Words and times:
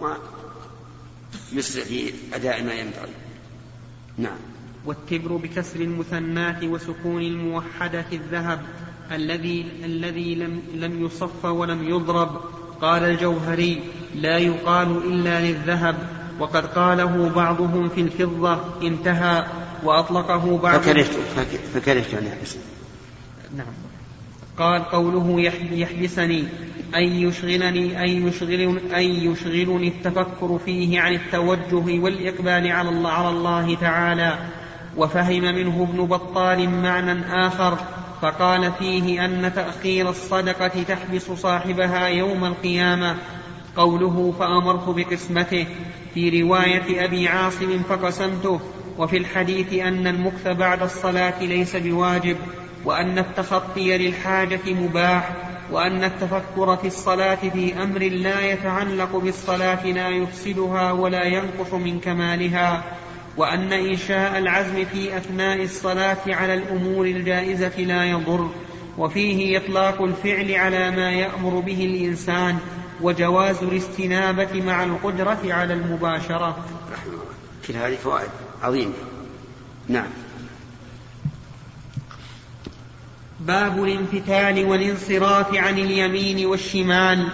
ثم 0.00 0.06
يسرع 1.58 1.84
في 1.84 2.12
أداء 2.34 2.62
ما 2.62 2.74
ينبغي. 2.74 3.14
نعم. 4.18 4.38
والتبر 4.86 5.36
بكسر 5.36 5.80
المثنات 5.80 6.64
وسكون 6.64 7.22
الموحدة 7.22 8.04
الذهب 8.12 8.60
الذي 9.12 9.66
الذي 9.84 10.34
لم 10.34 10.62
لم 10.74 11.04
يصف 11.04 11.44
ولم 11.44 11.88
يضرب. 11.88 12.40
قال 12.80 13.02
الجوهري 13.02 13.82
لا 14.14 14.38
يقال 14.38 14.96
إلا 14.96 15.40
للذهب. 15.40 15.96
وقد 16.40 16.66
قاله 16.66 17.28
بعضهم 17.28 17.88
في 17.88 18.00
الفضة 18.00 18.60
انتهى. 18.82 19.46
وأطلقه 19.84 20.58
بعض 20.58 20.80
فكرهت 20.80 21.10
فكرهت 21.74 22.14
أن 22.14 22.24
نعم. 23.56 23.66
قال 24.58 24.84
قوله 24.84 25.50
يحبسني 25.72 26.44
أن 26.94 27.02
يشغلني 27.02 28.04
أن 28.04 28.28
يشغلني, 28.28 28.80
أن 28.96 29.02
يشغلني 29.02 29.88
التفكر 29.88 30.58
فيه 30.64 31.00
عن 31.00 31.14
التوجه 31.14 32.00
والإقبال 32.00 32.72
على 32.72 32.88
الله, 32.88 33.10
على 33.10 33.28
الله 33.28 33.74
تعالى. 33.74 34.38
وفهم 34.96 35.42
منه 35.42 35.88
ابن 35.90 36.06
بطال 36.06 36.70
معنى 36.70 37.46
آخر 37.46 37.78
فقال 38.22 38.72
فيه 38.72 39.24
أن 39.24 39.52
تأخير 39.54 40.10
الصدقة 40.10 40.82
تحبس 40.82 41.30
صاحبها 41.30 42.06
يوم 42.06 42.44
القيامة. 42.44 43.16
قوله 43.76 44.34
فأمرت 44.38 44.88
بقسمته. 44.88 45.66
في 46.14 46.42
رواية 46.42 47.04
أبي 47.04 47.28
عاصم 47.28 47.82
فقسمته. 47.88 48.60
وفي 48.98 49.16
الحديث 49.16 49.72
أن 49.74 50.06
المكث 50.06 50.48
بعد 50.48 50.82
الصلاة 50.82 51.42
ليس 51.42 51.76
بواجب. 51.76 52.36
وأن 52.86 53.18
التخطي 53.18 53.98
للحاجة 53.98 54.60
مباح 54.66 55.30
وأن 55.70 56.04
التفكر 56.04 56.76
في 56.76 56.86
الصلاة 56.86 57.34
في 57.34 57.82
أمر 57.82 57.98
لا 58.02 58.40
يتعلق 58.40 59.16
بالصلاة 59.16 59.86
لا 59.86 60.08
يفسدها 60.08 60.92
ولا 60.92 61.24
ينقص 61.24 61.74
من 61.74 62.00
كمالها 62.00 62.84
وأن 63.36 63.72
إنشاء 63.72 64.38
العزم 64.38 64.84
في 64.84 65.16
أثناء 65.16 65.62
الصلاة 65.62 66.18
على 66.26 66.54
الأمور 66.54 67.06
الجائزة 67.06 67.78
لا 67.78 68.04
يضر 68.04 68.50
وفيه 68.98 69.58
إطلاق 69.58 70.02
الفعل 70.02 70.52
على 70.54 70.90
ما 70.90 71.10
يأمر 71.10 71.60
به 71.60 71.84
الإنسان 71.84 72.58
وجواز 73.00 73.62
الاستنابة 73.62 74.62
مع 74.62 74.84
القدرة 74.84 75.40
على 75.44 75.74
المباشرة. 75.74 76.56
كل 77.68 77.74
هذه 77.74 77.94
فوائد 77.94 78.30
عظيمة. 78.62 78.92
نعم. 79.88 80.25
باب 83.46 83.84
الانفتال 83.84 84.64
والانصراف 84.64 85.54
عن 85.54 85.78
اليمين 85.78 86.46
والشمال. 86.46 87.26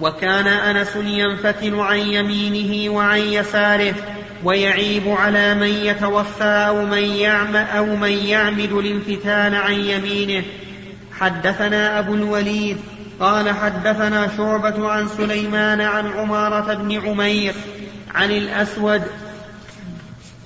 وكان 0.00 0.46
أنس 0.46 0.96
ينفتل 0.96 1.74
عن 1.74 1.98
يمينه 1.98 2.94
وعن 2.94 3.18
يساره 3.18 3.94
ويعيب 4.44 5.08
على 5.08 5.54
من 5.54 5.68
يتوفى 5.68 6.64
أو 6.68 6.86
من 6.86 7.02
يعمد 7.02 7.66
أو 7.76 7.96
من 7.96 8.10
يعمد 8.10 8.72
الانفتال 8.72 9.54
عن 9.54 9.72
يمينه. 9.72 10.44
حدثنا 11.18 11.98
أبو 11.98 12.14
الوليد 12.14 12.76
قال 13.20 13.50
حدثنا 13.50 14.30
شعبة 14.36 14.90
عن 14.90 15.08
سليمان 15.08 15.80
عن 15.80 16.06
عمارة 16.06 16.74
بن 16.74 17.08
عمير 17.08 17.54
عن 18.14 18.30
الأسود 18.30 19.02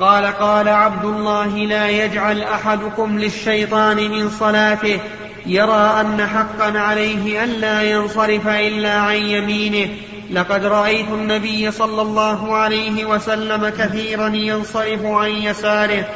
قال 0.01 0.27
قال 0.27 0.69
عبد 0.69 1.05
الله 1.05 1.47
لا 1.47 1.89
يجعل 1.89 2.43
أحدكم 2.43 3.19
للشيطان 3.19 4.11
من 4.11 4.31
صلاته. 4.31 5.01
يرى 5.47 6.01
أن 6.01 6.27
حقا 6.27 6.79
عليه 6.79 7.45
الا 7.45 7.83
ينصرف 7.83 8.49
إلا 8.49 8.93
عن 8.93 9.17
يمينه. 9.17 9.95
لقد 10.31 10.65
رأيت 10.65 11.09
النبي 11.09 11.71
صلى 11.71 12.03
الله 12.03 12.57
عليه 12.57 13.05
وسلم 13.05 13.69
كثيرا 13.69 14.29
ينصرف 14.29 15.05
عن 15.05 15.31
يساره. 15.31 16.09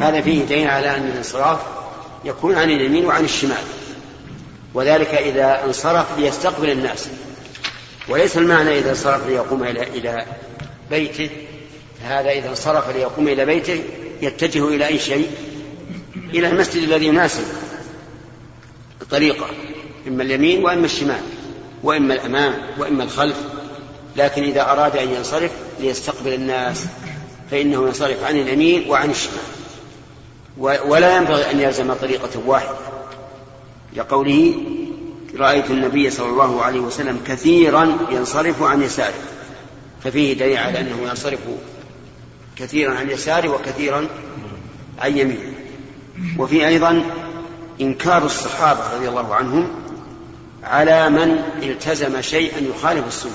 هذا 0.00 0.20
فيه 0.20 0.44
دليل 0.44 0.68
على 0.68 0.96
أن 0.96 1.08
الانصراف 1.12 1.58
يكون 2.24 2.54
عن 2.54 2.70
اليمين 2.70 3.06
وعن 3.06 3.24
الشمال. 3.24 3.64
وذلك 4.74 5.14
إذا 5.14 5.64
انصرف 5.64 6.18
ليستقبل 6.18 6.70
الناس. 6.70 7.08
وليس 8.08 8.38
المعنى 8.38 8.78
إذا 8.78 8.90
انصرف 8.90 9.26
ليقوم 9.26 9.62
إلى 9.62 9.82
إلى 9.82 10.24
بيته 10.90 11.30
هذا 12.02 12.30
إذا 12.30 12.48
انصرف 12.48 12.96
ليقوم 12.96 13.28
إلى 13.28 13.44
بيته 13.44 13.82
يتجه 14.22 14.68
إلى 14.68 14.86
أي 14.86 14.98
شيء؟ 14.98 15.30
إلى 16.34 16.48
المسجد 16.48 16.82
الذي 16.82 17.06
يناسب 17.06 17.44
الطريقة 19.02 19.46
إما 20.08 20.22
اليمين 20.22 20.64
وإما 20.64 20.84
الشمال 20.84 21.20
وإما 21.82 22.14
الأمام 22.14 22.54
وإما 22.78 23.02
الخلف. 23.04 23.36
لكن 24.16 24.42
إذا 24.42 24.62
أراد 24.62 24.96
أن 24.96 25.08
ينصرف 25.08 25.50
ليستقبل 25.80 26.32
الناس 26.34 26.84
فإنه 27.50 27.86
ينصرف 27.86 28.24
عن 28.24 28.36
اليمين 28.36 28.90
وعن 28.90 29.10
الشمال. 29.10 29.38
ولا 30.58 31.16
ينبغي 31.16 31.50
أن 31.50 31.60
يلزم 31.60 31.94
طريقة 31.94 32.42
واحدة. 32.46 32.76
لقوله 33.96 34.54
رأيت 35.36 35.70
النبي 35.70 36.10
صلى 36.10 36.28
الله 36.28 36.62
عليه 36.62 36.80
وسلم 36.80 37.20
كثيرا 37.26 37.98
ينصرف 38.10 38.62
عن 38.62 38.82
يساره. 38.82 39.14
ففيه 40.04 40.32
دليل 40.32 40.56
على 40.56 40.80
أنه 40.80 41.08
ينصرف 41.08 41.38
كثيرا 42.58 42.94
عن 42.94 43.10
يساره 43.10 43.48
وكثيرا 43.48 44.08
عن 44.98 45.18
يمينه 45.18 45.52
وفي 46.38 46.68
أيضا 46.68 47.02
إنكار 47.80 48.24
الصحابة 48.24 48.94
رضي 48.94 49.08
الله 49.08 49.34
عنهم 49.34 49.68
على 50.64 51.10
من 51.10 51.42
التزم 51.62 52.20
شيئا 52.20 52.60
يخالف 52.60 53.06
السنة 53.06 53.32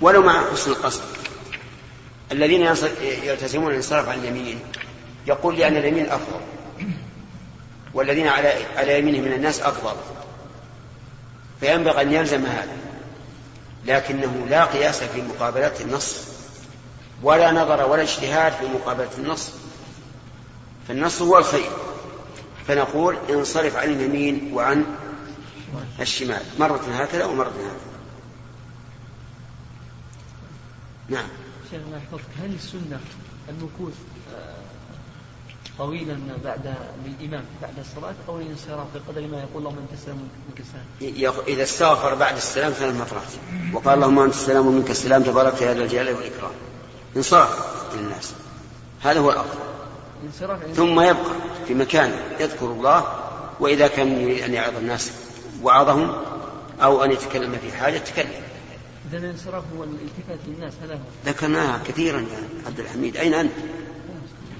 ولو 0.00 0.22
مع 0.22 0.50
حسن 0.52 0.70
القصد. 0.70 1.02
الذين 2.32 2.76
يلتزمون 3.02 3.70
الانصراف 3.70 4.08
عن 4.08 4.18
اليمين 4.18 4.58
يقول 5.26 5.58
لأن 5.58 5.76
اليمين 5.76 6.06
أفضل 6.06 6.40
والذين 7.94 8.26
على 8.26 8.52
على 8.76 8.98
يمينه 8.98 9.18
من 9.18 9.32
الناس 9.32 9.60
أفضل. 9.60 9.96
فينبغي 11.60 12.02
أن 12.02 12.12
يلزم 12.12 12.46
هذا 12.46 12.76
لكنه 13.86 14.46
لا 14.50 14.64
قياس 14.64 15.02
في 15.04 15.22
مقابلة 15.22 15.72
النص. 15.80 16.33
ولا 17.22 17.52
نظر 17.52 17.90
ولا 17.90 18.02
اجتهاد 18.02 18.52
في 18.52 18.66
مقابلة 18.66 19.10
النص 19.18 19.50
فالنص 20.88 21.22
هو 21.22 21.38
الخير. 21.38 21.70
فنقول 22.68 23.16
انصرف 23.30 23.76
عن 23.76 23.88
اليمين 23.88 24.50
وعن 24.54 24.84
الشمال. 26.00 26.42
مرة 26.58 26.80
هكذا 26.92 27.24
ومرة 27.24 27.48
هكذا. 27.48 27.94
نعم. 31.08 31.26
شيخ 31.70 31.80
الله 31.86 31.96
يحفظك. 31.96 32.30
هل 32.42 32.54
السنة 32.54 33.00
المكوث 33.48 33.94
آه، 34.34 34.54
طويلا 35.78 36.18
بعد 36.44 36.74
للإمام 37.06 37.44
بعد 37.62 37.78
الصلاة 37.78 38.14
أو 38.28 38.40
الانصراف 38.40 38.86
بقدر 38.94 39.26
ما 39.26 39.38
يقول 39.38 39.56
اللهم 39.56 39.78
أنت 39.78 39.92
السلام 39.92 40.16
ومنك 40.16 40.60
السلام؟ 40.60 41.34
إذا 41.48 41.62
استغفر 41.62 42.14
بعد 42.14 42.36
السلام 42.36 42.72
ثلاث 42.72 42.96
مرات 42.96 43.32
وقال 43.74 43.94
اللهم 43.94 44.18
أنت 44.18 44.34
السلام 44.34 44.66
ومنك 44.66 44.90
السلام 44.90 45.22
تبارك 45.22 45.62
يا 45.62 45.74
ذا 45.74 45.82
الجلال 45.82 46.14
والإكرام. 46.14 46.52
انصراف 47.16 47.94
للناس 47.96 48.32
هذا 49.02 49.20
هو 49.20 49.30
الأفضل. 49.30 49.58
ثم 50.74 51.00
يبقى 51.00 51.34
في 51.66 51.74
مكانه 51.74 52.22
يذكر 52.40 52.66
الله 52.66 53.04
وإذا 53.60 53.86
كان 53.88 54.20
يريد 54.20 54.42
أن 54.42 54.54
يعظ 54.54 54.76
الناس 54.76 55.12
وعظهم 55.62 56.12
أو 56.82 57.04
أن 57.04 57.10
يتكلم 57.10 57.58
في 57.62 57.72
حاجة 57.72 57.98
تكلم 57.98 58.42
إذا 59.10 59.18
الانصراف 59.18 59.64
هو 59.76 59.84
الالتفات 59.84 60.38
للناس 60.46 60.72
هذا 60.82 60.94
هو. 60.94 60.98
ذكرناها 61.26 61.80
كثيرا 61.88 62.20
يا 62.20 62.48
عبد 62.66 62.80
الحميد. 62.80 63.16
أين 63.16 63.34
أنت؟ 63.34 63.52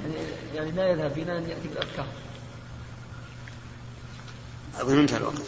يعني 0.03 0.15
يعني 0.55 0.71
لا 0.71 0.91
يذهب 0.91 1.15
بنا 1.15 1.39
أن 1.39 1.43
يأتي 1.43 1.69
بالأذكار. 1.69 2.07
أظن 4.81 4.99
انتهى 4.99 5.17
الوقت. 5.17 5.43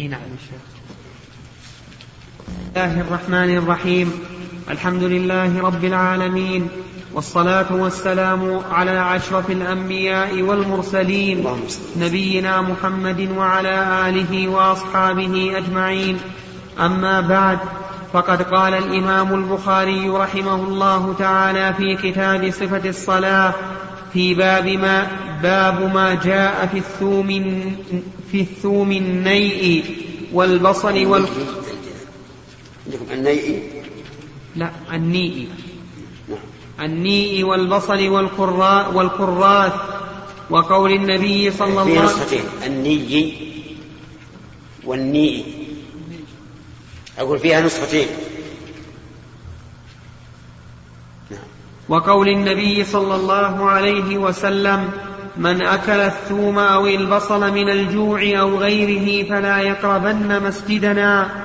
اي 0.00 0.08
نعم 0.08 0.20
الشيخ 0.22 0.60
بسم 2.48 2.82
الله 2.82 3.00
الرحمن 3.00 3.56
الرحيم. 3.56 4.39
الحمد 4.70 5.02
لله 5.02 5.60
رب 5.60 5.84
العالمين 5.84 6.68
والصلاة 7.14 7.74
والسلام 7.74 8.60
على 8.70 9.16
أشرف 9.16 9.50
الأنبياء 9.50 10.42
والمرسلين 10.42 11.44
نبينا 11.98 12.60
محمد 12.60 13.28
وعلى 13.36 14.08
آله 14.08 14.48
وأصحابه 14.48 15.58
أجمعين. 15.58 16.18
أما 16.80 17.20
بعد 17.20 17.58
فقد 18.12 18.42
قال 18.42 18.74
الإمام 18.74 19.34
البخاري 19.34 20.08
رحمه 20.08 20.54
الله 20.54 21.14
تعالى 21.18 21.74
في 21.74 21.96
كتاب 21.96 22.50
صفة 22.50 22.88
الصلاة 22.88 23.54
في 24.12 24.34
باب 24.34 24.66
ما 24.66 25.06
باب 25.42 25.94
ما 25.94 26.14
جاء 26.14 26.66
في 26.72 26.78
الثوم 26.78 27.28
في 28.32 28.40
الثوم 28.40 28.92
النيء 28.92 29.84
والبصل 30.32 31.06
وال 31.06 31.26
النيء؟ 33.12 33.79
لا 34.60 34.70
النيء. 34.92 35.48
النيء 36.80 37.44
والبصل 37.44 38.08
والقراء 38.08 38.92
والكراث 38.92 39.72
وقول 40.50 40.92
النبي 40.92 41.50
صلى 41.50 41.82
الله 41.82 42.00
عليه 42.00 42.04
وسلم 42.04 42.44
النيء 42.66 43.34
والنيء. 44.84 45.44
أقول 47.18 47.38
فيها 47.38 47.60
نسختين. 47.60 48.08
نعم. 51.30 51.40
وقول 51.88 52.28
النبي 52.28 52.84
صلى 52.84 53.14
الله 53.14 53.70
عليه 53.70 54.18
وسلم 54.18 54.90
من 55.36 55.62
أكل 55.62 56.00
الثوم 56.00 56.58
أو 56.58 56.86
البصل 56.86 57.52
من 57.52 57.68
الجوع 57.68 58.20
أو 58.40 58.58
غيره 58.58 59.28
فلا 59.28 59.58
يقربن 59.60 60.42
مسجدنا. 60.42 61.44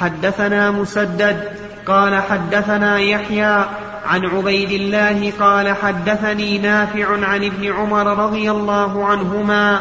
حدثنا 0.00 0.70
مسدد 0.70 1.48
قال 1.86 2.22
حدثنا 2.22 2.98
يحيى 2.98 3.64
عن 4.06 4.26
عبيد 4.26 4.70
الله 4.70 5.32
قال 5.40 5.76
حدثني 5.76 6.58
نافع 6.58 7.26
عن 7.26 7.44
ابن 7.44 7.72
عمر 7.72 8.06
رضي 8.06 8.50
الله 8.50 9.04
عنهما 9.04 9.80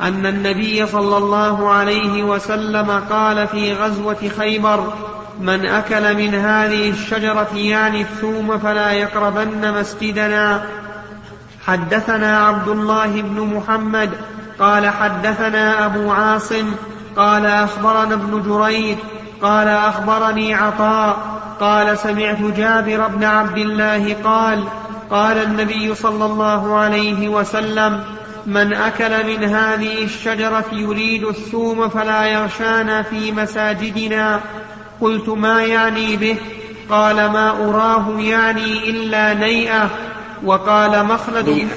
أن 0.00 0.26
النبي 0.26 0.86
صلى 0.86 1.16
الله 1.16 1.70
عليه 1.70 2.22
وسلم 2.22 2.90
قال 3.10 3.48
في 3.48 3.72
غزوة 3.72 4.30
خيبر 4.38 4.92
من 5.40 5.66
أكل 5.66 6.16
من 6.16 6.34
هذه 6.34 6.90
الشجرة 6.90 7.54
يعني 7.54 8.00
الثوم 8.00 8.58
فلا 8.58 8.90
يقربن 8.90 9.80
مسجدنا. 9.80 10.64
حدثنا 11.66 12.46
عبد 12.46 12.68
الله 12.68 13.22
بن 13.22 13.40
محمد 13.40 14.10
قال 14.58 14.88
حدثنا 14.88 15.86
أبو 15.86 16.12
عاصم 16.12 16.74
قال 17.16 17.46
أخبرنا 17.46 18.14
ابن 18.14 18.42
جريج 18.42 18.96
قال 19.42 19.68
أخبرني 19.68 20.54
عطاء 20.54 21.40
قال 21.60 21.98
سمعت 21.98 22.42
جابر 22.42 23.08
بن 23.08 23.24
عبد 23.24 23.58
الله 23.58 24.16
قال 24.24 24.64
قال 25.10 25.42
النبي 25.42 25.94
صلى 25.94 26.24
الله 26.24 26.78
عليه 26.78 27.28
وسلم 27.28 28.04
من 28.46 28.72
أكل 28.72 29.26
من 29.26 29.44
هذه 29.44 30.04
الشجرة 30.04 30.64
يريد 30.72 31.24
الثوم 31.24 31.88
فلا 31.88 32.24
يغشانا 32.24 33.02
في 33.02 33.32
مساجدنا 33.32 34.40
قلت 35.00 35.28
ما 35.28 35.62
يعني 35.62 36.16
به 36.16 36.36
قال 36.90 37.16
ما 37.16 37.50
أراه 37.50 38.20
يعني 38.20 38.90
إلا 38.90 39.34
نيئة 39.34 39.90
وقال 40.44 41.06
مخلد 41.06 41.68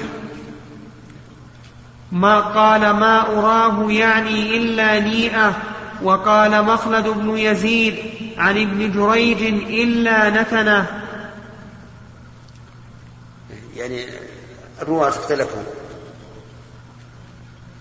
ما 2.12 2.40
قال 2.40 2.80
ما 2.80 3.38
أراه 3.38 3.86
يعني 3.88 4.56
إلا 4.56 5.00
نيئة 5.00 5.54
وقال 6.02 6.64
مخلد 6.64 7.08
بن 7.08 7.38
يزيد 7.38 7.96
عن 8.38 8.60
ابن 8.60 8.92
جريج 8.92 9.42
إلا 9.70 10.42
نتنه 10.42 11.04
يعني 13.76 14.06
الرواة 14.82 15.08
اختلفوا. 15.08 15.62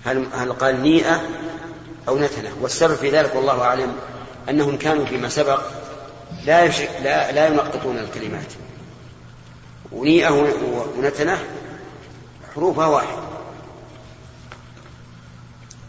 هل 0.06 0.28
هل 0.34 0.54
قال 0.54 0.82
نيئة 0.82 1.22
أو 2.08 2.18
نتنة؟ 2.20 2.52
والسبب 2.62 2.96
في 2.96 3.10
ذلك 3.10 3.36
والله 3.36 3.62
أعلم 3.62 3.96
أنهم 4.50 4.78
كانوا 4.78 5.06
فيما 5.06 5.30
سبق 5.30 5.62
لا 6.46 6.68
لا 7.04 7.32
لا 7.32 7.48
ينقطون 7.48 7.98
الكلمات. 7.98 8.54
ونيئة 9.92 10.30
ونتنة 10.98 11.40
حروفها 12.56 12.86
واحد. 12.86 13.18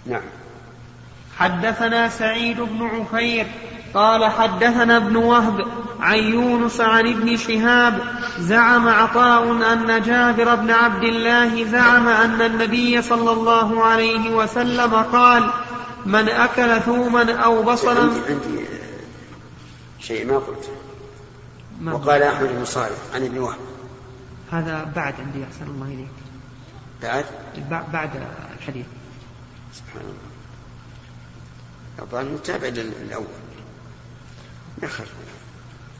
نعم. 0.07 0.23
حدثنا 1.39 2.09
سعيد 2.09 2.61
بن 2.61 2.83
عفير 2.83 3.47
قال 3.95 4.25
حدثنا 4.25 4.97
ابن 4.97 5.17
وهب 5.17 5.67
عن 6.01 6.19
يونس 6.19 6.81
عن 6.81 7.07
ابن 7.07 7.37
شهاب 7.37 8.01
زعم 8.39 8.89
عطاء 8.89 9.73
أن 9.73 10.03
جابر 10.03 10.55
بن 10.55 10.71
عبد 10.71 11.03
الله 11.05 11.65
زعم 11.65 12.09
أن 12.09 12.43
النبي 12.43 13.03
صلى 13.03 13.33
الله 13.33 13.85
عليه 13.85 14.31
وسلم 14.31 14.95
قال 14.95 15.51
من 16.07 16.29
أكل 16.29 16.81
ثوما 16.81 17.33
أو 17.33 17.63
بصلا 17.63 18.01
عندي, 18.01 18.21
عندي 18.29 18.67
شيء 20.01 20.27
ما 20.27 20.39
قلت؟ 20.39 20.71
وقال 21.87 22.23
أحمد 22.23 22.49
بن 22.49 22.65
صالح 22.65 22.99
عن 23.15 23.25
ابن 23.25 23.39
وهب. 23.39 23.59
هذا 24.53 24.93
بعد 24.97 25.15
عندي 25.19 25.45
أحسن 25.45 25.67
الله 25.67 25.87
إليك 25.87 26.09
بعد؟ 27.03 27.25
بعد 27.93 28.11
الحديث. 28.59 28.87
سبحان 29.73 30.03
الله. 30.03 30.34
الظاهر 31.99 32.25
متابع 32.25 32.69
للأول. 32.69 33.27
يخر 34.83 35.05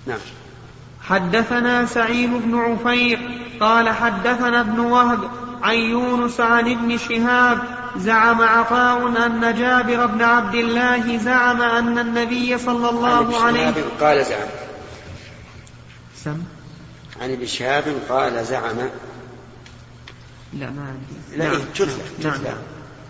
نعم. 0.07 0.19
حدثنا 1.03 1.87
سعيد 1.87 2.31
بن 2.31 2.55
عفير 2.55 3.41
قال 3.61 3.89
حدثنا 3.89 4.61
ابن 4.61 4.79
وهب 4.79 5.31
عن 5.63 5.75
يونس 5.75 6.41
عن 6.41 6.71
ابن 6.71 6.99
شهاب 6.99 7.59
زعم 7.97 8.43
عطاء 8.43 9.27
أن 9.27 9.55
جابر 9.59 10.07
بن 10.07 10.23
عبد 10.23 10.55
الله 10.55 11.19
زعم 11.19 11.63
أن 11.63 11.99
النبي 11.99 12.59
صلى 12.59 12.91
الله 12.91 13.43
عليه 13.43 13.69
وسلم 13.69 13.91
قال 14.01 14.25
زعم. 14.25 14.49
سم. 16.25 16.43
عن 17.21 17.33
ابن 17.33 17.47
شهاب 17.47 17.85
قال 18.09 18.45
زعم. 18.45 18.77
لا 20.53 20.71
ما 20.71 20.83
عندي. 20.83 21.37
لا 21.37 21.49
نعم. 21.49 21.61
جثة 21.75 22.29
نعم. 22.29 22.57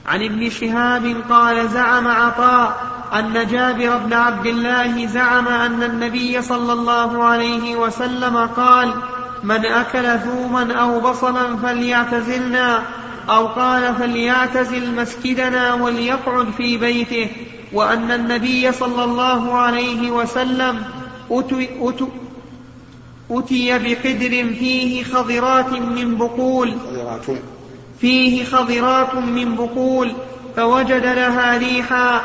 عن 0.07 0.23
ابن 0.25 0.51
شهاب 0.51 1.17
قال 1.31 1.69
زعم 1.69 2.09
عطاء 2.09 2.95
أن 3.15 3.47
جابر 3.47 3.99
بن 3.99 4.13
عبد 4.13 4.47
الله 4.47 5.07
زعم 5.07 5.49
أن 5.49 5.83
النبي 5.83 6.43
صلى 6.43 6.73
الله 6.73 7.25
عليه 7.25 7.77
وسلم 7.77 8.37
قال 8.37 8.95
من 9.43 9.67
أكل 9.67 10.19
ثوما 10.19 10.73
أو 10.75 11.01
بصلا 11.01 11.57
فليعتزلنا 11.57 12.83
أو 13.29 13.47
قال 13.47 13.95
فليعتزل 13.95 14.95
مسجدنا 14.95 15.75
وليقعد 15.75 16.47
في 16.57 16.77
بيته. 16.77 17.31
وأن 17.73 18.11
النبي 18.11 18.73
صلى 18.73 19.05
الله 19.05 19.55
عليه 19.59 20.11
وسلم 20.11 20.83
أتي, 21.31 21.69
أتي 21.81 22.07
أتي 23.31 23.79
بقدر 23.79 24.55
فيه 24.59 25.05
خضرات 25.05 25.73
من 25.73 26.15
بقول. 26.15 26.75
فيه 28.05 28.45
خضرات 28.45 29.15
من 29.15 29.55
بقول 29.55 30.13
فوجد 30.57 31.07
لها 31.07 31.59
ريحا 31.59 32.21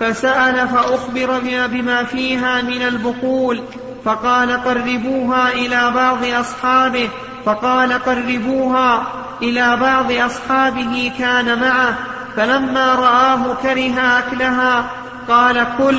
فسأل 0.00 0.68
فأخبر 0.68 1.40
بما 1.66 2.04
فيها 2.04 2.62
من 2.62 2.82
البقول. 2.82 3.62
فقال 4.04 4.64
قربوها 4.64 5.52
إلى 5.52 5.92
بعض 5.94 6.24
أصحابه 6.24 7.08
فقال 7.46 7.92
قربوها 7.92 9.06
إلى 9.42 9.76
بعض 9.76 10.12
أصحابه 10.12 11.12
كان 11.18 11.60
معه. 11.60 11.98
فلما 12.36 12.94
رآه 12.94 13.54
كره 13.62 14.18
أكلها 14.18 14.90
قال 15.28 15.66
كل 15.78 15.98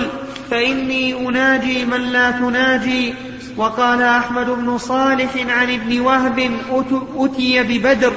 فإني 0.52 1.28
أناجي 1.30 1.86
من 1.86 2.02
لا 2.02 2.32
تناجي. 2.32 3.14
وقال 3.58 4.02
أحمد 4.02 4.50
بن 4.50 4.78
صالح 4.78 5.32
عن 5.50 5.74
ابن 5.74 6.00
وهب 6.00 6.52
أتي 7.18 7.64
ببدر. 7.64 8.14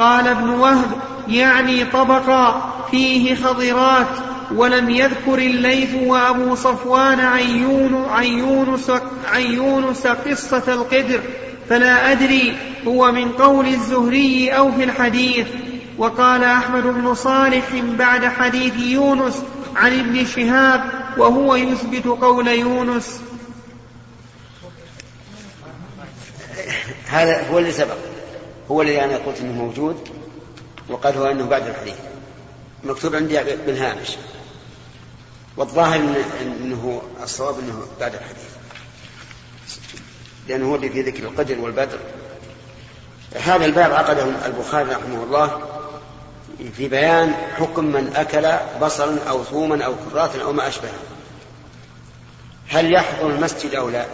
قال 0.00 0.28
ابن 0.28 0.48
وهب 0.48 0.90
يعني 1.28 1.84
طبقا 1.84 2.72
فيه 2.90 3.34
خضرات 3.34 4.06
ولم 4.54 4.90
يذكر 4.90 5.38
الليث 5.38 5.94
وأبو 5.94 6.54
صفوان 6.54 7.20
عن 7.20 8.26
يونس, 8.26 8.90
عن 9.32 9.42
يونس 9.42 10.06
قصة 10.06 10.62
القدر 10.68 11.20
فلا 11.68 12.12
أدري 12.12 12.56
هو 12.86 13.12
من 13.12 13.28
قول 13.28 13.66
الزهري 13.66 14.48
أو 14.48 14.72
في 14.72 14.84
الحديث. 14.84 15.46
وقال 15.98 16.44
أحمد 16.44 16.82
بن 16.82 17.14
صالح 17.14 17.64
بعد 17.98 18.24
حديث 18.24 18.76
يونس 18.76 19.42
عن 19.76 19.98
ابن 19.98 20.26
شهاب 20.26 20.84
وهو 21.18 21.54
يثبت 21.54 22.06
قول 22.06 22.48
يونس. 22.48 23.20
هذا 27.08 27.50
هو 27.50 27.58
اللي 27.58 27.72
سبق. 27.72 27.96
هو 28.70 28.82
الذي 28.82 29.04
أنا 29.04 29.16
قلت 29.16 29.40
أنه 29.40 29.52
موجود 29.52 30.08
وقال 30.88 31.16
هو 31.16 31.26
أنه 31.26 31.46
بعد 31.46 31.66
الحديث. 31.66 31.94
مكتوب 32.84 33.14
عندي 33.14 33.40
بالهامش 33.66 34.16
والظاهر 35.56 36.00
أنه 36.40 37.02
الصواب 37.22 37.58
أنه 37.58 37.86
بعد 38.00 38.14
الحديث. 38.14 38.50
لأنه 40.48 40.70
هو 40.70 40.76
اللي 40.76 40.90
في 40.90 41.02
ذكر 41.02 41.22
القدر 41.22 41.60
والبدر. 41.60 41.98
هذا 43.34 43.64
الباب 43.64 43.92
عقده 43.92 44.46
البخاري 44.46 44.90
رحمه 44.90 45.24
الله 45.24 45.60
في 46.76 46.88
بيان 46.88 47.34
حكم 47.56 47.84
من 47.84 48.12
أكل 48.16 48.48
بصلا 48.82 49.28
أو 49.28 49.44
ثوما 49.44 49.84
أو 49.84 49.94
كراثا 50.12 50.42
أو 50.42 50.52
ما 50.52 50.68
أشبهه. 50.68 50.98
هل 52.68 52.92
يحضر 52.92 53.30
المسجد 53.30 53.74
أو 53.74 53.88
لا؟ 53.88 54.06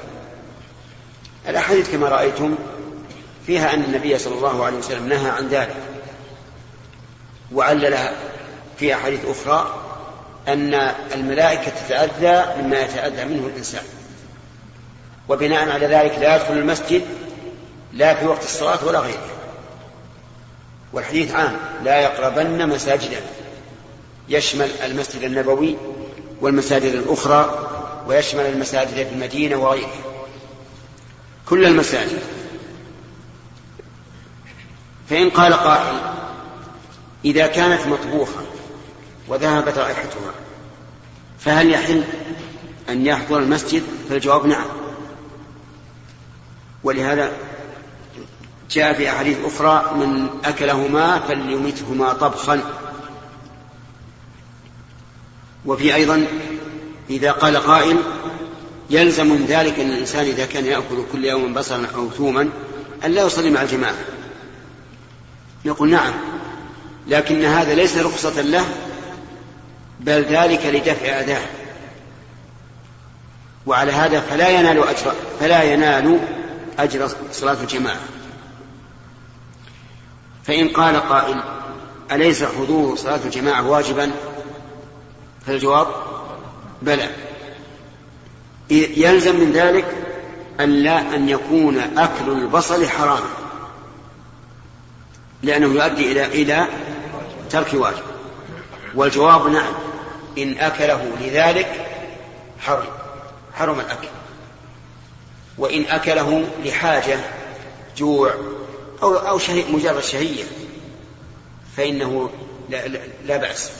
الأحاديث 1.49 1.91
كما 1.91 2.09
رأيتم 2.09 2.55
فيها 3.47 3.75
أن 3.75 3.85
النبي 3.85 4.19
صلى 4.19 4.35
الله 4.35 4.65
عليه 4.65 4.77
وسلم 4.77 5.09
نهى 5.09 5.31
عن 5.31 5.49
ذلك. 5.49 5.77
وعلل 7.53 7.99
في 8.79 8.95
أحاديث 8.95 9.21
أخرى 9.27 9.83
أن 10.49 10.75
الملائكة 11.15 11.73
تتأذى 11.87 12.63
مما 12.63 12.81
يتأذى 12.81 13.25
منه 13.25 13.47
الإنسان. 13.47 13.83
وبناء 15.29 15.71
على 15.71 15.87
ذلك 15.87 16.19
لا 16.19 16.37
يدخل 16.37 16.53
المسجد 16.53 17.03
لا 17.93 18.15
في 18.15 18.27
وقت 18.27 18.45
الصلاة 18.45 18.85
ولا 18.87 18.99
غيره. 18.99 19.27
والحديث 20.93 21.35
عام 21.35 21.57
لا 21.85 22.01
يقربن 22.01 22.69
مساجدنا 22.69 23.21
يشمل 24.29 24.71
المسجد 24.85 25.23
النبوي 25.23 25.77
والمساجد 26.41 26.95
الأخرى 26.95 27.69
ويشمل 28.07 28.47
المساجد 28.47 28.95
في 28.95 29.13
المدينة 29.13 29.57
وغيرها. 29.57 29.91
كل 31.49 31.67
المساجد 31.67 32.23
فإن 35.11 35.31
قال 35.31 35.53
قائل 35.55 36.01
إذا 37.25 37.47
كانت 37.47 37.87
مطبوخة 37.87 38.41
وذهبت 39.29 39.79
رائحتها 39.79 40.33
فهل 41.39 41.71
يحل 41.71 42.05
أن 42.89 43.07
يحضر 43.07 43.39
المسجد؟ 43.39 43.83
فالجواب 44.09 44.47
نعم. 44.47 44.67
ولهذا 46.85 47.33
جاء 48.71 48.93
في 48.93 49.11
أحاديث 49.11 49.37
أخرى 49.45 49.95
من 49.95 50.29
أكلهما 50.45 51.19
فليمتهما 51.19 52.13
طبخا. 52.13 52.63
وفي 55.67 55.95
أيضا 55.95 56.27
إذا 57.11 57.33
قال 57.33 57.57
قائل 57.57 57.97
يلزم 58.91 59.27
من 59.27 59.47
ذلك 59.49 59.81
أن 59.81 59.91
الإنسان 59.91 60.25
إذا 60.25 60.47
كان 60.47 60.65
يأكل 60.65 61.05
كل 61.13 61.25
يوم 61.25 61.55
بصرا 61.55 61.87
أو 61.95 62.11
ثوما 62.11 62.49
أن 63.05 63.11
لا 63.11 63.23
يصلي 63.23 63.51
مع 63.51 63.63
الجماعة. 63.63 64.16
نقول 65.67 65.91
نعم 65.91 66.13
لكن 67.09 67.45
هذا 67.45 67.75
ليس 67.75 67.99
رخصة 67.99 68.43
له 68.43 68.65
بل 70.01 70.23
ذلك 70.23 70.67
لدفع 70.67 71.07
أذاه 71.07 71.47
وعلى 73.67 73.93
هذا 73.93 74.21
فلا 74.21 74.49
ينال 74.49 74.89
أجر 74.89 75.13
فلا 75.41 75.63
ينال 75.63 76.21
أجر 76.79 77.09
صلاة 77.33 77.57
الجماعة. 77.63 78.01
فإن 80.45 80.69
قال 80.69 80.97
قائل 80.97 81.43
أليس 82.13 82.45
حضور 82.45 82.97
صلاة 82.97 83.21
الجماعة 83.25 83.69
واجبا؟ 83.69 84.11
فالجواب 85.47 85.87
بلى. 86.83 87.11
يلزم 88.71 89.41
من 89.41 89.53
ذلك 89.53 89.85
أن 90.61 90.71
لا 90.71 91.15
أن 91.15 91.29
يكون 91.29 91.79
أكل 91.79 92.29
البصل 92.29 92.87
حراما. 92.87 93.46
لأنه 95.43 95.67
يؤدي 95.67 96.13
إلى 96.13 96.27
إلى 96.27 96.67
ترك 97.51 97.75
واجب. 97.75 98.03
والجواب 98.95 99.47
نعم 99.47 99.73
إن 100.39 100.59
أكله 100.59 101.11
لذلك 101.21 101.87
حرم 102.61 102.87
حرم 103.55 103.81
الأكل. 103.81 104.09
وإن 105.59 105.85
أكله 105.85 106.45
لحاجة 106.65 107.19
جوع 107.97 108.35
أو 109.03 109.15
أو 109.15 109.39
شهي 109.39 109.65
مجرد 109.73 110.01
شهية 110.03 110.45
فإنه 111.77 112.31
لا, 112.71 112.89
لا, 112.89 112.99
لا 113.27 113.37
بأس. 113.37 113.71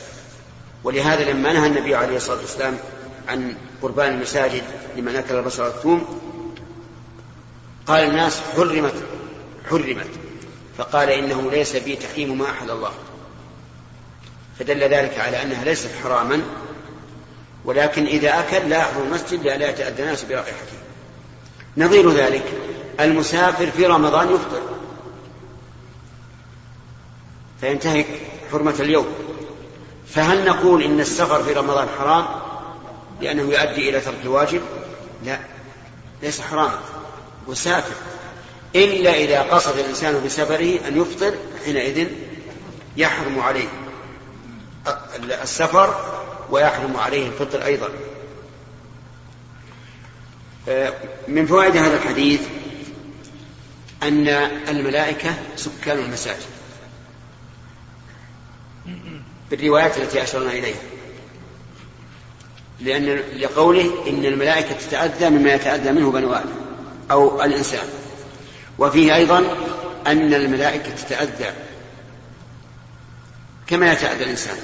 ولهذا 0.85 1.33
لما 1.33 1.53
نهى 1.53 1.67
النبي 1.67 1.95
عليه 1.95 2.17
الصلاة 2.17 2.39
والسلام 2.39 2.79
عن 3.29 3.57
قربان 3.83 4.13
المساجد 4.13 4.63
لمن 4.97 5.17
أكل 5.17 5.35
البصر 5.35 5.63
والثوم 5.63 6.21
قال 7.87 8.05
الناس 8.05 8.41
حرمت 8.57 8.95
حرمت. 9.71 10.26
فقال 10.79 11.11
إنه 11.11 11.51
ليس 11.51 11.77
بي 11.77 11.97
تحريم 11.97 12.39
ما 12.39 12.51
أحل 12.51 12.71
الله. 12.71 12.93
فدل 14.59 14.81
ذلك 14.81 15.19
على 15.19 15.43
أنها 15.43 15.65
ليست 15.65 15.91
حراما 16.03 16.43
ولكن 17.65 18.07
إذا 18.07 18.41
أكل 18.41 18.69
لا 18.69 18.79
يحضر 18.79 19.03
المسجد 19.03 19.43
لا 19.43 19.71
يتأذى 19.71 20.03
الناس 20.03 20.25
برائحته. 20.25 20.77
نظير 21.77 22.11
ذلك. 22.11 22.45
المسافر 23.01 23.71
في 23.71 23.87
رمضان 23.87 24.35
يفطر. 24.35 24.63
فينتهك 27.61 28.07
حرمة 28.53 28.75
اليوم. 28.81 29.07
فهل 30.07 30.45
نقول 30.45 30.83
إن 30.83 31.01
السفر 31.01 31.43
في 31.43 31.53
رمضان 31.53 31.89
حرام؟ 31.99 32.27
لأنه 33.21 33.43
يؤدي 33.43 33.89
إلى 33.89 34.01
ترك 34.01 34.19
الواجب؟ 34.23 34.61
لا. 35.25 35.39
ليس 36.23 36.41
حراما. 36.41 36.81
وسافر. 37.47 37.95
إلا 38.85 39.15
إذا 39.15 39.43
قصد 39.43 39.79
الإنسان 39.79 40.25
بسفره 40.25 40.89
أن 40.89 41.01
يفطر 41.01 41.35
حينئذ 41.65 42.09
يحرم 42.97 43.41
عليه 43.41 43.69
السفر 45.43 45.95
ويحرم 46.51 46.97
عليه 46.97 47.27
الفطر 47.27 47.65
أيضا. 47.65 47.89
من 51.29 51.47
فوائد 51.47 51.77
هذا 51.77 51.97
الحديث 51.97 52.41
أن 54.03 54.29
الملائكة 54.69 55.35
سكان 55.57 55.99
المساجد. 55.99 56.47
بالروايات 59.51 59.99
التي 59.99 60.23
أشرنا 60.23 60.51
إليها. 60.51 60.83
لأن 62.81 63.05
لقوله 63.37 64.09
إن 64.09 64.25
الملائكة 64.25 64.73
تتأذى 64.73 65.31
مما 65.31 65.55
يتأذى 65.55 65.93
منه 65.93 66.11
بنو 66.11 66.33
آدم 66.33 66.55
أو 67.11 67.43
الإنسان. 67.43 67.89
وفيه 68.79 69.15
أيضا 69.15 69.39
أن 70.07 70.35
الملائكة 70.35 70.91
تتأذى 70.91 71.53
كما 73.67 73.93
يتأذى 73.93 74.25
الإنسان 74.25 74.57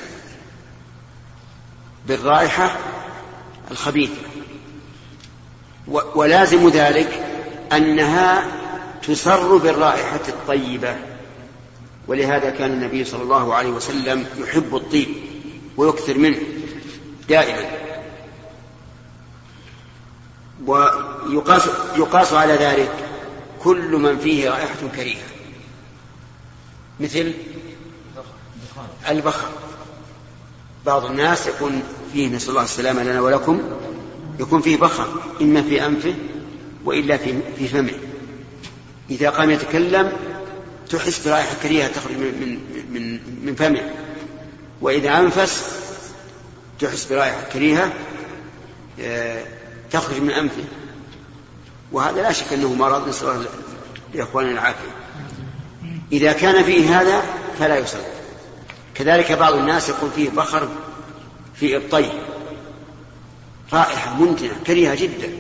بالرائحة 2.07 2.77
الخبيثة. 3.71 4.23
ولازم 6.15 6.69
ذلك 6.69 7.27
أنها 7.73 8.47
تسر 9.03 9.57
بالرائحة 9.57 10.21
الطيبة 10.29 10.97
ولهذا 12.07 12.51
كان 12.51 12.71
النبي 12.71 13.05
صلى 13.05 13.23
الله 13.23 13.55
عليه 13.55 13.71
وسلم 13.71 14.27
يحب 14.39 14.77
الطيب 14.77 15.09
ويكثر 15.77 16.19
منه 16.19 16.39
دائما. 17.29 17.71
ويقاس 20.67 21.69
يقاس 21.97 22.33
على 22.33 22.53
ذلك 22.53 22.93
كل 23.65 23.97
من 23.97 24.19
فيه 24.19 24.51
رائحة 24.51 24.89
كريهة. 24.97 25.23
مثل 27.01 27.33
البخر. 29.09 29.49
بعض 30.87 31.05
الناس 31.05 31.47
يكون 31.47 31.83
فيه 32.13 32.29
نسأل 32.29 32.51
الله 32.51 32.63
السلامة 32.63 33.03
لنا 33.03 33.21
ولكم 33.21 33.63
يكون 34.41 34.61
فيه 34.61 34.77
بخر 34.77 35.09
إما 35.41 35.63
في 35.63 35.87
أنفه 35.87 36.15
وإلا 36.85 37.17
في 37.17 37.39
في 37.59 37.69
فمه. 37.69 37.95
إذا 39.11 39.31
قام 39.31 39.51
يتكلم 39.51 40.13
تحس 40.91 41.29
برائحة 41.29 41.55
كريهة 41.63 41.89
تخرج 41.89 42.17
من 42.17 42.41
من 42.41 42.59
من, 42.93 43.21
من 43.47 43.55
فمه. 43.55 43.91
وإذا 44.81 45.19
أنفس 45.19 45.63
تحس 46.81 47.13
برائحة 47.13 47.43
كريهة 47.53 47.93
آه، 49.01 49.45
تخرج 49.91 50.21
من 50.21 50.31
أنفه. 50.31 50.65
وهذا 51.93 52.23
لا 52.23 52.33
شك 52.33 52.53
أنه 52.53 52.75
مرض 52.75 53.09
نسأل 53.09 53.29
الله 53.29 53.47
لإخواننا 54.15 54.53
العافية. 54.53 54.91
إذا 56.13 56.33
كان 56.33 56.65
فيه 56.65 57.01
هذا 57.01 57.23
فلا 57.59 57.79
يصلي. 57.79 58.03
كذلك 58.95 59.33
بعض 59.33 59.55
الناس 59.55 59.89
يكون 59.89 60.11
فيه 60.17 60.31
بخر 60.31 60.69
في 61.55 61.77
إبطيه. 61.77 62.27
رائحة 63.73 64.15
منتنة 64.15 64.53
كريهة 64.67 64.95
جدا 64.95 65.33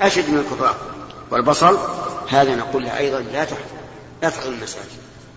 أشد 0.00 0.30
من 0.30 0.38
الكفار. 0.38 0.76
والبصل 1.30 1.78
هذا 2.28 2.56
نقول 2.56 2.84
له 2.84 2.98
أيضا 2.98 3.20
لا 3.20 3.44
تحضر 3.44 3.64
لا 4.22 4.30
تحضر 4.30 4.48
المساجد. 4.48 4.84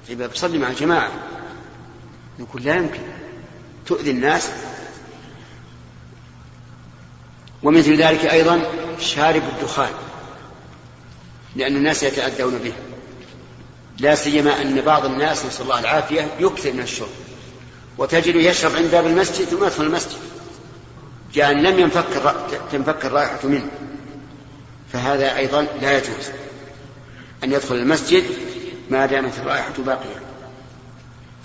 إذا 0.09 0.27
بصلي 0.27 0.57
مع 0.57 0.67
الجماعة. 0.67 1.11
نقول 2.39 2.63
لا 2.63 2.75
يمكن. 2.75 3.01
تؤذي 3.85 4.11
الناس. 4.11 4.49
ومثل 7.63 8.01
ذلك 8.01 8.25
أيضا 8.25 8.61
شارب 8.99 9.43
الدخان. 9.43 9.91
لأن 11.57 11.75
الناس 11.75 12.03
يتأذون 12.03 12.57
به. 12.57 12.73
لا 13.99 14.15
سيما 14.15 14.61
أن 14.61 14.81
بعض 14.81 15.05
الناس 15.05 15.45
نسأل 15.45 15.61
الله 15.61 15.79
العافية 15.79 16.27
يكثر 16.39 16.73
من 16.73 16.79
الشرب. 16.79 17.09
وتجد 17.97 18.35
يشرب 18.35 18.75
عند 18.75 18.91
باب 18.91 19.07
المسجد 19.07 19.45
ثم 19.45 19.63
يدخل 19.65 19.83
المسجد. 19.83 20.17
كأن 21.35 21.63
لم 21.63 21.79
ينفك 21.79 22.35
تنفك 22.71 23.05
الرائحة 23.05 23.39
منه. 23.43 23.67
فهذا 24.93 25.37
أيضا 25.37 25.67
لا 25.81 25.97
يجوز. 25.97 26.29
أن 27.43 27.51
يدخل 27.51 27.75
المسجد 27.75 28.23
ما 28.89 29.05
دامت 29.05 29.39
الرائحة 29.39 29.73
باقية. 29.77 30.21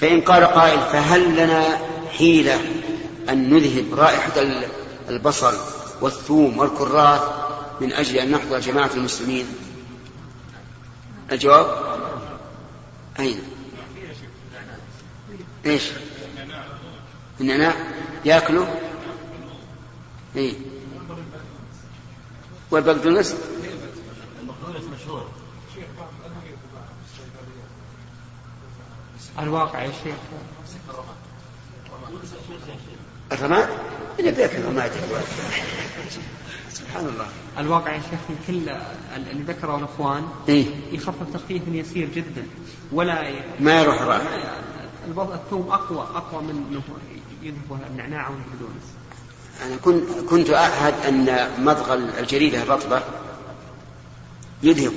فإن 0.00 0.21
قال 0.21 0.45
قائل 0.45 0.81
فهل 0.81 1.37
لنا 1.37 1.78
حيلة 2.19 2.61
أن 3.28 3.54
نذهب 3.54 3.95
رائحة 3.95 4.33
البصل 5.09 5.54
والثوم 6.00 6.59
والكراث 6.59 7.23
من 7.81 7.92
أجل 7.92 8.16
أن 8.16 8.31
نحضر 8.31 8.59
جماعة 8.59 8.90
المسلمين؟ 8.95 9.47
الجواب؟ 11.33 11.99
أين؟ 13.19 13.43
إيش؟ 15.67 15.83
النعناع 17.41 17.75
ياكله 18.25 18.81
اي 20.37 20.57
والبقدونس؟ 22.71 23.37
الواقع 29.38 29.83
يا 29.83 29.93
شيخ. 30.05 30.14
الرماد 33.33 33.69
اللي 34.19 34.31
بيك 34.31 34.55
الرماد 34.55 34.93
سبحان 36.73 37.07
الله. 37.07 37.26
الواقع 37.59 37.95
يا 37.95 38.00
شيخ 38.00 38.21
من 38.29 38.37
كل 38.47 38.71
اللي 39.31 39.43
ذكره 39.43 39.76
الإخوان 39.79 40.25
إيه؟ 40.49 40.67
يخفف 40.93 41.35
تخفيف 41.35 41.62
يسير 41.69 42.09
جدا. 42.14 42.47
ولا 42.93 43.33
ما 43.61 43.81
يروح 43.83 44.00
الرأي 44.00 45.35
الثوم 45.35 45.71
اقوى 45.71 45.99
أقوى 46.14 46.43
من 46.43 46.67
إنه 46.71 46.83
يذهب 47.43 47.81
النعناع 47.91 48.26
أو 48.26 48.33
البقدونس 48.33 48.85
أنا 49.67 49.76
كنت 49.76 50.29
كنت 50.31 50.50
أعهد 50.50 50.95
أن 51.09 51.49
مضغ 51.64 51.95
الجريدة 51.95 52.62
الرطبة 52.62 53.02
يذهب 54.62 54.93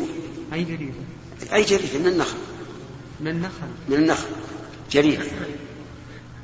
أي 0.54 0.64
جريدة؟ 0.64 0.94
أي 1.54 1.64
جريدة؟ 1.64 2.00
من 2.00 2.08
النخل. 2.08 2.38
من 3.20 3.28
النخل. 3.28 3.68
من 3.90 3.96
النخل. 3.96 4.28
جريدة. 4.92 5.24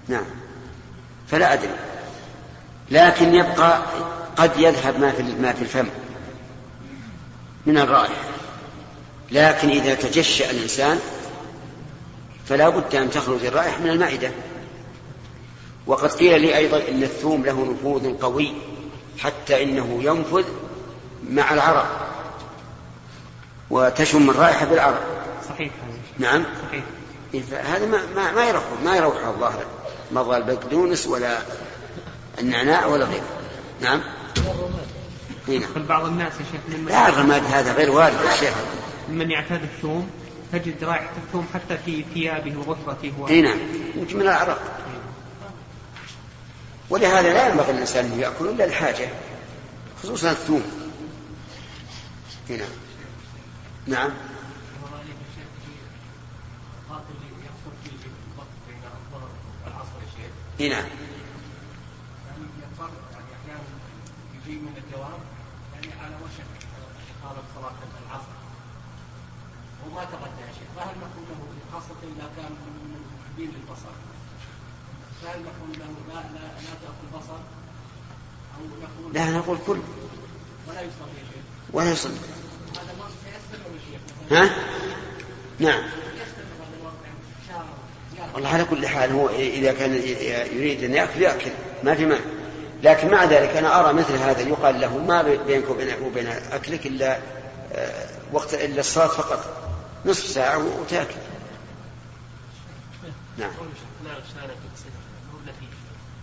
نعم. 0.07 0.25
فلا 1.27 1.53
أدري. 1.53 1.75
لكن 2.91 3.35
يبقى 3.35 3.81
قد 4.37 4.51
يذهب 4.57 4.99
ما 4.99 5.11
في 5.11 5.23
ما 5.23 5.53
في 5.53 5.61
الفم 5.61 5.87
من 7.65 7.77
الرائحة. 7.77 8.23
لكن 9.31 9.69
إذا 9.69 9.95
تجشأ 9.95 10.51
الإنسان 10.51 10.99
فلا 12.45 12.69
بد 12.69 12.95
أن 12.95 13.09
تخرج 13.09 13.45
الرائحة 13.45 13.79
من 13.79 13.89
المعدة. 13.89 14.31
وقد 15.87 16.11
قيل 16.11 16.41
لي 16.41 16.57
أيضا 16.57 16.77
إن 16.77 17.03
الثوم 17.03 17.45
له 17.45 17.73
نفوذ 17.73 18.17
قوي 18.17 18.53
حتى 19.19 19.63
إنه 19.63 19.99
ينفذ 20.03 20.45
مع 21.29 21.53
العرق 21.53 22.07
وتشم 23.69 24.29
الرائحة 24.29 24.65
بالعرق. 24.65 25.01
صحيح 25.49 25.71
نعم. 26.19 26.43
صحيح. 26.67 26.83
هذا 27.51 27.85
ما 27.85 27.99
ما, 28.15 28.31
ما 28.31 28.45
يروح 28.45 28.63
ما 28.83 28.97
يروح 28.97 29.25
الظاهر. 29.25 29.65
مضى 30.11 30.37
البقدونس 30.37 31.07
ولا 31.07 31.37
النعناع 32.39 32.85
ولا 32.85 33.05
غيره. 33.05 33.27
نعم. 33.81 34.01
هنا 35.47 35.67
بعض 35.89 36.05
الناس 36.05 36.33
يا 36.33 36.45
شيخ 36.51 36.77
من 36.79 36.85
لا 36.85 37.09
الرماد 37.09 37.43
هذا 37.45 37.73
غير 37.73 37.91
وارد 37.91 38.13
يا 38.25 38.35
شيخ. 38.35 38.53
من 39.09 39.31
يعتاد 39.31 39.63
الثوم 39.63 40.09
تجد 40.51 40.83
رائحة 40.83 41.11
الثوم 41.27 41.47
حتى 41.53 41.77
في 41.85 42.05
ثيابه 42.13 42.57
وغفرته 42.57 43.27
اي 43.29 43.41
نعم. 43.41 43.59
يمكن 43.95 44.15
من 44.15 44.21
العرق 44.21 44.61
ولهذا 46.89 47.33
لا 47.33 47.49
ينبغي 47.49 47.71
الإنسان 47.71 48.05
أن 48.05 48.19
يأكل 48.19 48.49
إلا 48.49 48.65
الحاجة 48.65 49.09
خصوصا 50.03 50.31
الثوم. 50.31 50.63
هنا 52.49 52.65
نعم. 53.87 54.09
نعم 54.09 54.11
يعني 60.59 60.85
يجي 64.47 64.57
من 64.59 64.75
الدوام 64.77 65.19
يعني 65.73 66.01
على 66.03 66.15
وشك 66.23 66.51
إقامة 67.11 67.41
صلاة 67.55 67.79
العصر. 68.05 68.35
وما 69.85 70.03
تغدى 70.03 70.41
يا 70.41 70.53
شيخ. 70.53 70.69
فهل 70.75 70.95
نقول 70.97 71.23
له 71.29 71.39
خاصة 71.73 71.99
إذا 72.03 72.29
كان 72.37 72.51
من 72.51 73.01
محبين 73.19 73.49
للبصر 73.49 73.93
فهل 75.21 75.39
نقول 75.39 75.79
له 75.79 76.13
لا 76.13 76.19
لا 76.21 76.39
لا 76.39 76.73
تأكل 76.81 77.07
بصر 77.13 77.39
أو 78.57 78.61
نقول 78.65 79.13
لا 79.13 79.31
نقول 79.31 79.57
كل. 79.67 79.79
ولا 80.67 80.81
يصلي 80.81 81.41
ولا 81.73 81.91
يصلي. 81.91 82.13
هذا 82.13 82.93
ما 82.99 83.05
يستمر 83.37 83.75
يا 83.75 83.79
شيخ. 83.91 84.01
ها؟ 84.31 84.55
نعم. 85.59 85.83
والله 88.33 88.49
على 88.49 88.65
كل 88.65 88.87
حال 88.87 89.11
هو 89.11 89.29
إذا 89.29 89.73
كان 89.73 89.93
يريد 90.53 90.83
أن 90.83 90.93
يأكل 90.93 91.21
يأكل. 91.21 91.51
ما 91.83 91.95
في 91.95 92.05
مانع. 92.05 92.40
لكن 92.83 93.11
مع 93.11 93.23
ذلك 93.23 93.49
أنا 93.49 93.79
أرى 93.79 93.93
مثل 93.93 94.13
هذا 94.13 94.41
يقال 94.41 94.81
له 94.81 94.97
ما 94.97 95.21
بينك 95.21 95.69
وبين 96.01 96.27
أكلك 96.27 96.85
إلا 96.87 97.19
آه، 97.73 98.07
وقت 98.33 98.53
إلا 98.53 98.79
الصلاة 98.79 99.07
فقط. 99.07 99.61
نصف 100.05 100.25
ساعة 100.25 100.57
وتأكل. 100.57 101.15
نعم. 103.37 103.51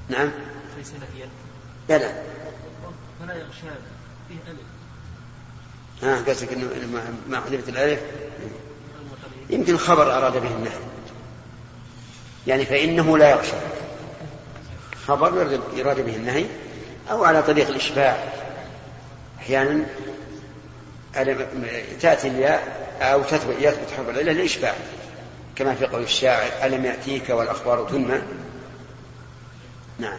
نعم. 0.09 0.31
بلى. 1.89 2.23
فلا 3.21 3.35
يغشى 3.35 3.75
فيه 4.29 4.51
ألف 4.51 4.61
ها 6.03 6.33
قصدك 6.33 6.53
انه 6.53 6.71
ما 7.29 7.41
حذفت 7.41 7.69
الألف؟ 7.69 8.01
يمكن 9.51 9.77
خبر 9.77 10.19
أراد 10.19 10.33
به 10.33 10.55
النهي 10.55 10.79
يعني 12.47 12.65
فإنه 12.65 13.19
لا 13.19 13.31
يغشى 13.31 13.57
خبر 15.09 15.61
يراد 15.75 16.01
به 16.01 16.17
النهي 16.17 16.47
أو 17.11 17.25
على 17.25 17.43
طريق 17.43 17.69
الإشباع. 17.69 18.25
أحيانا 19.39 19.87
تأتي 22.01 22.29
الياء 22.29 22.89
أو 23.01 23.23
تثبت 23.23 23.57
يثبت 23.61 23.91
حرف 23.97 24.09
العله 24.09 24.33
للاشباع 24.33 24.75
كما 25.57 25.75
في 25.75 25.87
قول 25.87 26.03
الشاعر 26.03 26.51
ألم 26.63 26.85
يأتيك 26.85 27.31
والأخبار 27.31 27.89
تنمى؟ 27.89 28.23
نعم. 29.99 30.19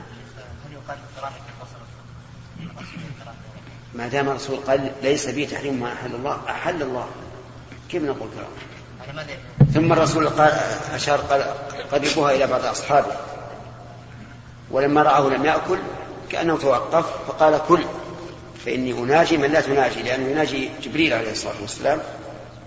ما 3.94 4.08
دام 4.08 4.30
الرسول 4.30 4.58
قال 4.58 4.92
ليس 5.04 5.28
بي 5.30 5.46
تحريم 5.46 5.80
ما 5.80 5.94
أحل 5.94 6.16
الله 6.16 6.40
أحل 6.50 6.82
الله. 6.82 7.08
كيف 7.90 8.04
نقول 8.04 8.30
كلام؟ 8.36 9.26
ثم 9.74 9.94
الرسول 9.94 10.30
قال 10.30 10.52
أشار 10.94 11.18
قال 11.18 11.54
قربوها 11.92 12.32
إلى 12.32 12.48
بعض 12.48 12.66
أصحابه. 12.66 13.29
ولما 14.72 15.04
رآه 15.04 15.30
لم 15.30 15.46
يأكل 15.46 15.80
كأنه 16.30 16.58
توقف 16.58 17.06
فقال 17.28 17.62
كل 17.68 17.84
فإني 18.66 18.92
أناجي 18.92 19.38
من 19.38 19.52
لا 19.52 19.62
تناجي 19.62 20.04
لأنه 20.04 20.28
يناجي 20.28 20.70
جبريل 20.84 21.14
عليه 21.14 21.32
الصلاة 21.32 21.62
والسلام 21.62 22.00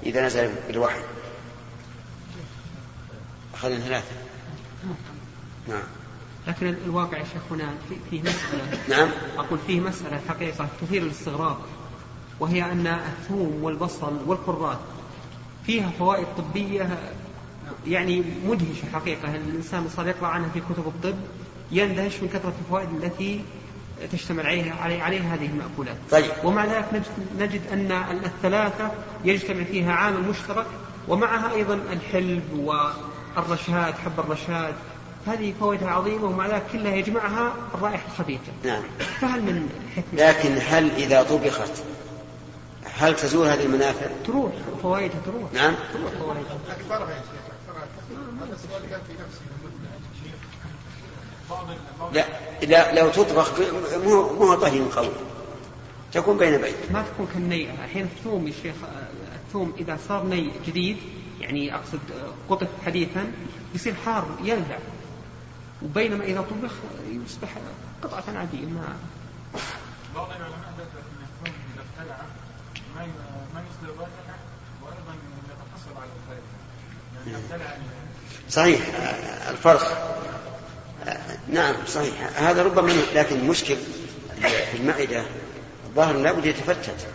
إذا 0.07 0.27
نزل 0.27 0.55
بالوحي. 0.67 1.01
أخذنا 3.55 3.79
ثلاثة. 3.79 4.15
نعم. 5.69 5.83
لكن 6.49 6.75
الواقع 6.87 7.19
يا 7.19 7.25
شيخ 7.25 7.43
هنا 7.51 7.75
فيه 8.11 8.21
مسألة. 8.21 8.79
نعم. 8.89 9.09
أقول 9.39 9.59
فيه 9.67 9.81
مسألة 9.81 10.21
حقيقة 10.29 10.69
تثير 10.81 11.03
الاستغراب 11.03 11.57
وهي 12.41 12.63
أن 12.63 12.87
الثوم 12.87 13.59
والبصل 13.63 14.17
والكرات 14.27 14.79
فيها 15.67 15.91
فوائد 15.99 16.27
طبية 16.39 16.99
يعني 17.87 18.25
مدهشة 18.47 18.91
حقيقة. 18.93 19.35
الإنسان 19.35 19.89
صار 19.97 20.09
يقرأ 20.09 20.29
عنها 20.29 20.49
في 20.49 20.61
كتب 20.61 20.87
الطب 20.87 21.17
يندهش 21.73 22.23
من 22.23 22.29
كثرة 22.29 22.55
الفوائد 22.65 22.89
التي 23.03 23.45
تشتمل 24.13 24.47
عليها 24.47 24.75
علي 24.75 25.03
عليها 25.03 25.35
هذه 25.35 25.47
المأكولات. 25.47 25.97
طيب. 26.11 26.31
ومع 26.45 26.65
ذلك 26.65 26.85
نجد, 26.93 27.07
نجد 27.39 27.61
أن 27.73 27.93
الثلاثة 28.25 28.91
يجتمع 29.25 29.65
فيها 29.65 29.93
عامل 29.93 30.21
مشترك 30.21 30.67
ومعها 31.09 31.55
أيضا 31.55 31.75
الحلب 31.75 32.43
والرشاد 33.37 33.95
حب 33.95 34.21
الرشاد. 34.21 34.75
هذه 35.27 35.55
فوائدها 35.61 35.91
عظيمة 35.91 36.25
ومع 36.25 36.47
ذلك 36.47 36.63
كلها 36.73 36.95
يجمعها 36.95 37.55
الرائحة 37.75 38.07
الخبيثة 38.07 38.53
نعم. 38.65 38.83
فهل 39.21 39.43
من 39.43 39.69
حكمة 39.97 40.29
لكن 40.29 40.59
هل 40.67 40.91
إذا 40.91 41.23
طبخت 41.23 41.83
هل 42.99 43.17
تزول 43.17 43.47
هذه 43.47 43.63
المنافع؟ 43.63 44.07
تروح 44.27 44.53
فوائدها 44.83 45.21
تروح. 45.27 45.53
نعم. 45.53 45.75
تروح 45.93 46.13
فوائدها. 46.13 46.59
أكثرها 46.71 47.11
يا 47.11 47.17
شيخ 47.17 47.53
هذا 48.43 48.55
السؤال 48.55 48.91
كان 48.91 49.01
في 49.07 49.13
نفسي. 49.13 49.52
لا 52.13 52.25
لا 52.63 53.01
لو 53.01 53.11
تطبخ 53.11 53.53
مو 54.05 54.33
مو 54.33 54.55
طهي 54.55 54.81
قوي 54.81 55.13
تكون 56.13 56.39
بين 56.39 56.61
بين 56.61 56.75
ما 56.93 57.03
تكون 57.03 57.27
كالني 57.35 57.71
الحين 57.85 58.05
الثوم 58.05 58.47
يا 58.47 58.53
شيخ 58.63 58.75
الثوم 59.47 59.73
إذا 59.79 59.99
صار 60.09 60.25
ني 60.25 60.51
جديد 60.67 60.97
يعني 61.41 61.75
أقصد 61.75 62.01
قطف 62.51 62.69
حديثا 62.87 63.33
يصير 63.75 63.95
حار 64.07 64.27
يلذع 64.43 64.79
وبينما 65.83 66.25
إذا 66.25 66.41
طبخ 66.41 66.73
يصبح 67.27 67.49
قطعة 68.03 68.25
عادية 68.39 68.67
ما 68.67 68.97
بعض 70.15 70.29
العلماء 70.31 70.73
ذكر 70.79 70.99
أن 70.99 71.23
الثوم 71.23 71.55
إذا 71.75 71.83
ابتلع 72.01 72.17
ما 72.97 73.07
ما 73.55 73.65
يصدر 73.71 73.99
رائحة 73.99 74.39
وأيضا 74.83 75.15
يتحصل 75.45 75.97
على 75.97 76.11
الفائدة 76.23 76.43
يعني 77.27 77.45
ابتلع 77.45 77.77
صحيح 78.51 78.81
الفرق 79.49 79.83
نعم 81.49 81.75
صحيح. 81.87 82.31
هذا 82.37 82.63
ربما 82.63 82.93
لكن 83.15 83.37
المشكل 83.37 83.77
في 84.43 84.77
المعدة 84.77 85.25
الظاهر 85.87 86.17
لابد 86.17 86.47
يتفتت. 86.47 87.07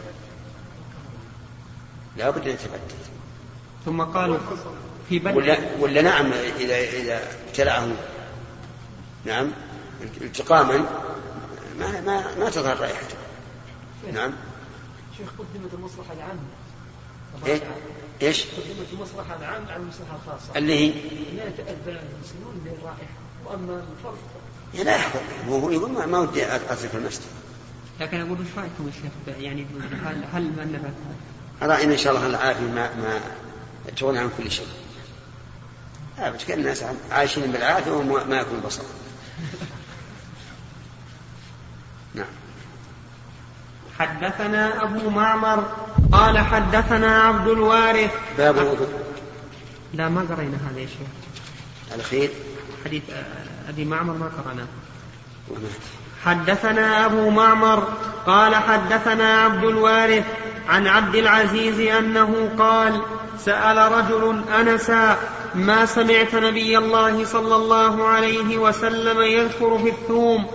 لابد 2.17 2.47
يتفتت. 2.47 2.95
ثم 3.85 4.01
قالوا 4.01 4.37
في 5.09 5.19
بلد 5.19 5.37
ولا, 5.37 5.57
ولا 5.79 6.01
نعم 6.01 6.33
إذا 6.33 6.77
إذا 6.77 7.21
ابتلعه. 7.47 7.87
نعم 9.25 9.51
التقاما 10.21 10.77
ما 11.79 12.01
ما 12.01 12.35
ما 12.39 12.49
تظهر 12.49 12.79
رائحته. 12.79 13.17
نعم. 14.13 14.33
شيخ 15.17 15.29
قدمت 15.39 15.73
المصلحة 15.73 16.13
العامة. 16.13 16.39
إيه؟ 17.45 17.61
إيش؟ 18.21 18.43
قدمت 18.43 18.87
المصلحة 18.93 19.35
العامة 19.35 19.71
على 19.71 19.81
المصلحة 19.81 20.15
الخاصة. 20.15 20.57
اللي 20.57 20.79
هي؟ 20.79 20.93
لا 21.35 21.47
يتأذى 21.47 21.99
المسلمون 21.99 22.61
بالرائحة 22.65 23.26
وأما 23.47 23.83
الفرق 23.97 24.17
لا 24.73 24.95
يحضر 24.95 25.19
هو 25.49 25.69
يقول 25.69 26.07
ما 26.07 26.19
ودي 26.19 26.55
أترك 26.55 26.95
المسجد. 26.95 27.21
لكن 27.99 28.21
أقول 28.21 28.31
وش 28.31 28.47
رأيكم 28.57 28.87
يا 28.87 28.91
شيخ؟ 28.91 29.37
يعني 29.39 29.65
هل 30.05 30.23
هل 30.33 30.43
من 30.43 30.93
رأينا 31.61 31.93
إن 31.93 31.97
شاء 31.97 32.15
الله 32.15 32.27
العافية 32.27 32.61
ما 32.61 32.95
ما 32.95 33.19
تغني 33.97 34.19
عن 34.19 34.29
كل 34.37 34.51
شيء. 34.51 34.67
أبد 36.19 36.41
كان 36.41 36.59
الناس 36.59 36.83
عايشين 37.11 37.51
بالعافية 37.51 37.91
وما 37.91 38.39
يكون 38.39 38.59
بصر 38.59 38.83
نعم. 42.15 42.25
حدثنا 43.99 44.83
أبو 44.83 45.09
معمر 45.09 45.71
قال 46.11 46.39
حدثنا 46.39 47.21
عبد 47.21 47.47
الوارث. 47.47 48.11
باب 48.37 48.57
الوضوء. 48.57 48.89
لا 49.93 50.09
ما 50.09 50.21
قرينا 50.21 50.57
هذا 50.71 50.79
يا 50.79 50.87
شيخ. 50.87 51.07
الأخير 51.95 52.29
حديث 52.87 53.03
أبي 53.69 53.85
معمر 53.85 54.13
ما 54.13 54.31
قرأناه. 54.37 54.67
حدثنا 56.25 57.05
أبو 57.05 57.29
معمر 57.29 57.87
قال 58.27 58.55
حدثنا 58.55 59.41
عبد 59.41 59.63
الوارث 59.63 60.23
عن 60.69 60.87
عبد 60.87 61.15
العزيز 61.15 61.79
أنه 61.79 62.49
قال 62.59 63.01
سأل 63.39 63.91
رجل 63.91 64.41
أنسا 64.59 65.17
ما 65.55 65.85
سمعت 65.85 66.35
نبي 66.35 66.77
الله 66.77 67.25
صلى 67.25 67.55
الله 67.55 68.07
عليه 68.07 68.57
وسلم 68.57 69.21
يذكر 69.21 69.77
في 69.77 69.89
الثوم؟ 69.89 70.45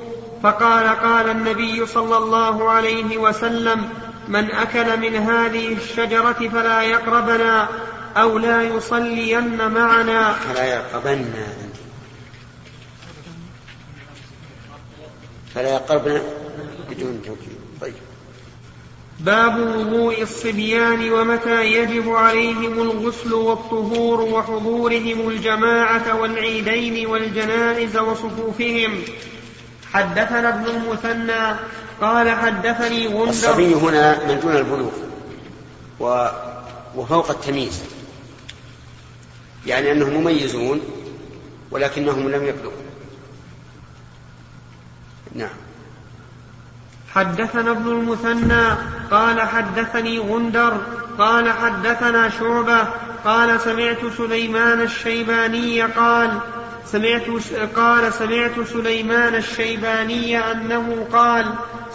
فقال 0.43 0.89
قال 0.89 1.29
النبي 1.31 1.87
صلى 1.87 2.17
الله 2.17 2.71
عليه 2.71 3.19
وسلم 3.19 3.89
من 4.29 4.51
أكل 4.51 5.01
من 5.01 5.17
هذه 5.17 5.73
الشجرة 5.73 6.49
فلا 6.53 6.83
يقربنا 6.83 7.69
أو 8.17 8.39
لا 8.39 8.63
يصلين 8.63 9.69
معنا. 9.69 10.33
فلا 10.33 10.65
يقربن 10.65 11.33
فلا 15.55 15.73
يقربن 15.73 16.23
بدون 16.91 17.23
توكيد. 17.27 17.57
طيب. 17.81 17.95
باب 19.21 19.59
وضوء 19.59 20.23
الصبيان 20.23 21.13
ومتى 21.13 21.65
يجب 21.65 22.09
عليهم 22.09 22.83
الغسل 22.83 23.33
والطهور 23.33 24.21
وحضورهم 24.21 25.29
الجماعة 25.29 26.21
والعيدين 26.21 27.07
والجنائز 27.07 27.97
وصفوفهم. 27.97 29.03
حدثنا 29.93 30.49
ابن 30.49 30.67
المثنى 30.67 31.57
قال 32.01 32.31
حدثني 32.31 33.07
غندر. 33.07 33.31
الصبي 33.31 33.75
هنا 33.75 34.27
من 34.27 34.41
دون 34.41 34.57
البلوغ 34.57 34.93
و... 36.01 36.29
وفوق 36.97 37.31
التمييز. 37.31 37.83
يعني 39.67 39.93
أنهم 39.93 40.15
مميزون 40.15 40.81
ولكنهم 41.71 42.29
لم 42.29 42.47
يبلغوا. 42.47 42.92
نعم. 45.35 45.49
حدثنا 47.15 47.71
ابن 47.71 47.89
المثنى 47.89 48.77
قال 49.11 49.41
حدثني 49.41 50.19
غندر 50.19 50.77
قال 51.19 51.53
حدثنا 51.53 52.29
شعبة 52.29 52.87
قال 53.25 53.61
سمعت 53.61 53.99
سليمان 54.19 54.81
الشيباني 54.81 55.83
قال 55.83 56.39
سمعت 56.87 57.23
قال 57.77 58.13
سمعت 58.13 58.61
سليمان 58.61 59.35
الشيباني 59.35 60.39
أنه 60.53 61.07
قال 61.13 61.47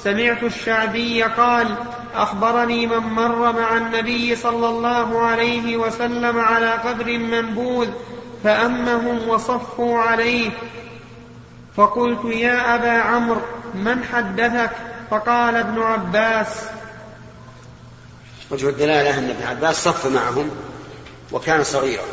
سمعت 0.03 0.43
الشعبي 0.43 1.23
قال 1.23 1.75
أخبرني 2.15 2.87
من 2.87 2.97
مر 2.97 3.51
مع 3.51 3.77
النبي 3.77 4.35
صلى 4.35 4.69
الله 4.69 5.21
عليه 5.21 5.77
وسلم 5.77 6.39
على 6.39 6.71
قبر 6.71 7.17
منبوذ 7.17 7.87
فأمهم 8.43 9.29
وصفوا 9.29 9.99
عليه 9.99 10.49
فقلت 11.77 12.25
يا 12.25 12.75
أبا 12.75 12.91
عمرو 12.91 13.41
من 13.73 14.03
حدثك؟ 14.03 14.71
فقال 15.11 15.55
ابن 15.55 15.81
عباس. 15.81 16.65
وجه 18.51 18.69
الدلالة 18.69 19.19
أن 19.19 19.29
ابن 19.29 19.43
عباس 19.43 19.83
صف 19.83 20.05
معهم 20.05 20.49
وكان 21.31 21.63
صغيرا. 21.63 22.03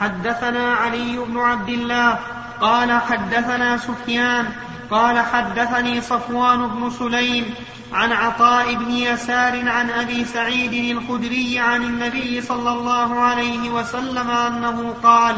حدثنا 0.00 0.74
علي 0.74 1.18
بن 1.18 1.38
عبد 1.38 1.68
الله 1.68 2.18
قال 2.60 2.92
حدثنا 2.92 3.76
سفيان 3.76 4.48
قال 4.90 5.18
حدثني 5.20 6.00
صفوان 6.00 6.68
بن 6.68 6.90
سليم 6.90 7.54
عن 7.92 8.12
عطاء 8.12 8.74
بن 8.74 8.90
يسار 8.90 9.68
عن 9.68 9.90
أبي 9.90 10.24
سعيد 10.24 10.96
الخدري 10.96 11.58
عن 11.58 11.82
النبي 11.82 12.40
صلى 12.40 12.70
الله 12.70 13.20
عليه 13.20 13.70
وسلم 13.70 14.30
أنه 14.30 14.94
قال 15.02 15.36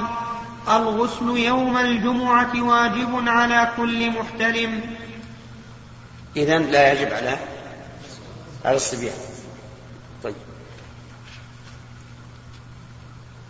الغسل 0.68 1.36
يوم 1.36 1.76
الجمعة 1.78 2.62
واجب 2.62 3.28
على 3.28 3.72
كل 3.76 4.10
محتلم. 4.10 4.80
اذا 6.36 6.58
لا 6.58 6.92
يجب 6.92 7.12
على 7.12 7.38
على 8.64 8.76
الصبيان. 8.76 9.16
طيب. 10.24 10.34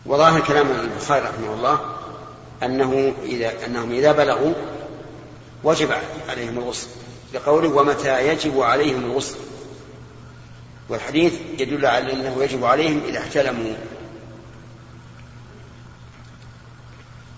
وظاهر 0.06 0.40
كلام 0.40 0.70
البخاري 0.70 1.20
رحمه 1.20 1.54
الله 1.54 1.93
أنه 2.62 3.14
اذا 3.24 3.66
أنهم 3.66 3.90
إذا 3.90 4.12
بلغوا 4.12 4.54
وجب 5.64 5.88
عليهم 6.28 6.58
الغسل 6.58 6.88
بقوله 7.34 7.68
ومتى 7.68 8.28
يجب 8.28 8.60
عليهم 8.60 9.04
الغسل. 9.04 9.36
والحديث 10.88 11.34
يدل 11.58 11.86
على 11.86 12.12
أنه 12.12 12.42
يجب 12.42 12.64
عليهم 12.64 13.00
إذا 13.08 13.18
احتلموا. 13.18 13.74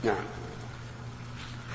نعم. 0.04 0.24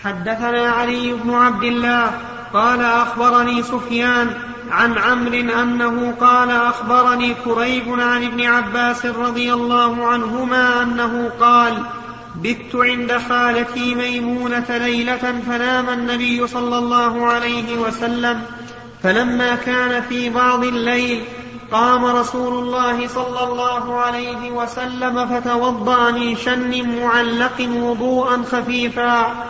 حدثنا 0.04 0.69
علي 0.69 1.13
بن 1.13 1.34
عبد 1.34 1.63
الله 1.63 2.12
قال 2.54 2.82
أخبرني 2.82 3.63
سفيان 3.63 4.34
عن 4.71 4.97
عمرو 4.97 5.62
أنه 5.62 6.12
قال 6.12 6.51
أخبرني 6.51 7.34
كريب 7.34 7.99
عن 7.99 8.23
ابن 8.23 8.41
عباس 8.41 9.06
رضي 9.06 9.54
الله 9.54 10.08
عنهما 10.08 10.84
أنه 10.84 11.32
قال 11.39 11.84
بت 12.36 12.76
عند 12.76 13.17
خالتي 13.30 13.96
ميمونة 13.96 14.65
ليلة 14.70 15.41
فنام 15.48 15.89
النبي 15.89 16.48
صلى 16.48 16.78
الله 16.78 17.26
عليه 17.26 17.78
وسلم 17.78 18.41
فلما 19.04 19.56
كان 19.56 20.02
في 20.02 20.30
بعض 20.30 20.63
الليل 20.63 21.24
قام 21.72 22.06
رسول 22.06 22.63
الله 22.63 23.08
صلى 23.08 23.44
الله 23.44 24.00
عليه 24.00 24.52
وسلم 24.52 25.28
فتوضأ 25.28 26.12
من 26.12 26.36
شن 26.36 27.00
معلق 27.00 27.70
وضوءا 27.70 28.44
خفيفا 28.52 29.46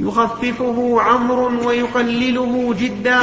يخففه 0.00 0.96
عمرو 1.00 1.68
ويقلله 1.68 2.74
جدا. 2.78 3.20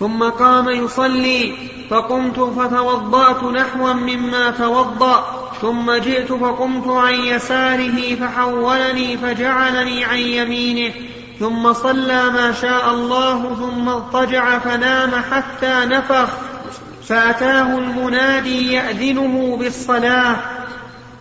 ثم 0.00 0.24
قام 0.24 0.68
يصلي 0.68 1.54
فقمت 1.90 2.40
فتوضأت 2.40 3.44
نحوا 3.44 3.92
مما 3.92 4.50
توضأ. 4.50 5.41
ثم 5.62 5.92
جئت 5.92 6.32
فقمت 6.32 6.88
عن 6.88 7.14
يساره 7.14 8.14
فحولني 8.14 9.16
فجعلني 9.16 10.04
عن 10.04 10.18
يمينه 10.18 10.94
ثم 11.40 11.72
صلى 11.72 12.30
ما 12.30 12.52
شاء 12.52 12.90
الله 12.90 13.54
ثم 13.54 13.88
اضطجع 13.88 14.58
فنام 14.58 15.10
حتى 15.30 15.84
نفخ 15.84 16.28
فأتاه 17.08 17.78
المنادي 17.78 18.72
يأذنه 18.72 19.56
بالصلاة 19.56 20.36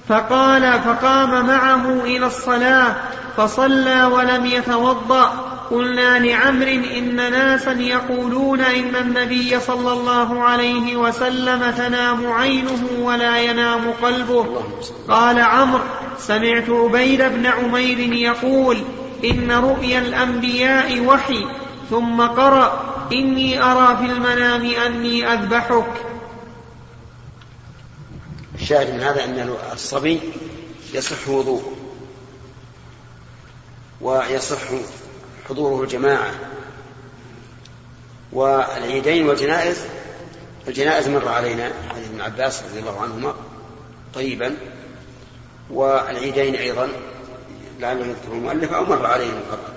فقال 0.09 0.81
فقام 0.81 1.47
معه 1.47 1.85
إلى 2.03 2.25
الصلاة 2.25 2.95
فصلى 3.37 4.03
ولم 4.03 4.45
يتوضأ 4.45 5.50
قلنا 5.71 6.19
لعمر 6.19 6.67
إن 6.67 7.15
ناسا 7.15 7.71
يقولون 7.71 8.61
إن 8.61 8.95
النبي 8.95 9.59
صلى 9.59 9.93
الله 9.93 10.43
عليه 10.43 10.95
وسلم 10.95 11.71
تنام 11.71 12.31
عينه 12.31 12.87
ولا 12.99 13.41
ينام 13.41 13.91
قلبه. 13.91 14.63
قال 15.07 15.39
عمرو 15.39 15.83
سمعت 16.19 16.69
عبيد 16.69 17.21
بن 17.21 17.45
عمير 17.45 17.99
يقول 18.13 18.77
إن 19.23 19.51
رؤيا 19.51 19.99
الأنبياء 19.99 20.99
وحي 20.99 21.45
ثم 21.89 22.21
قرأ 22.21 22.91
إني 23.13 23.63
أرى 23.63 23.97
في 23.97 24.05
المنام 24.13 24.65
أني 24.65 25.33
أذبحك. 25.33 25.93
الشاهد 28.55 28.93
من 28.93 28.99
هذا 28.99 29.23
أن 29.23 29.55
الصبي 29.73 30.19
يصح 30.93 31.29
وضوءه 31.29 31.71
ويصح 34.01 34.57
حضوره 35.51 35.83
الجماعة. 35.83 36.31
والعيدين 38.33 39.27
والجنائز 39.27 39.77
الجنائز 40.67 41.07
مر 41.07 41.27
علينا 41.27 41.71
حديث 41.89 42.07
ابن 42.09 42.21
عباس 42.21 42.63
رضي 42.63 42.79
الله 42.79 43.01
عنهما 43.01 43.33
طيبا. 44.13 44.57
والعيدين 45.69 46.55
أيضا 46.55 46.89
لعله 47.79 48.05
يذكره 48.05 48.33
المؤلف 48.33 48.73
أو 48.73 48.85
مر 48.85 49.05
عليه 49.05 49.27
من 49.27 49.43
قبل 49.51 49.73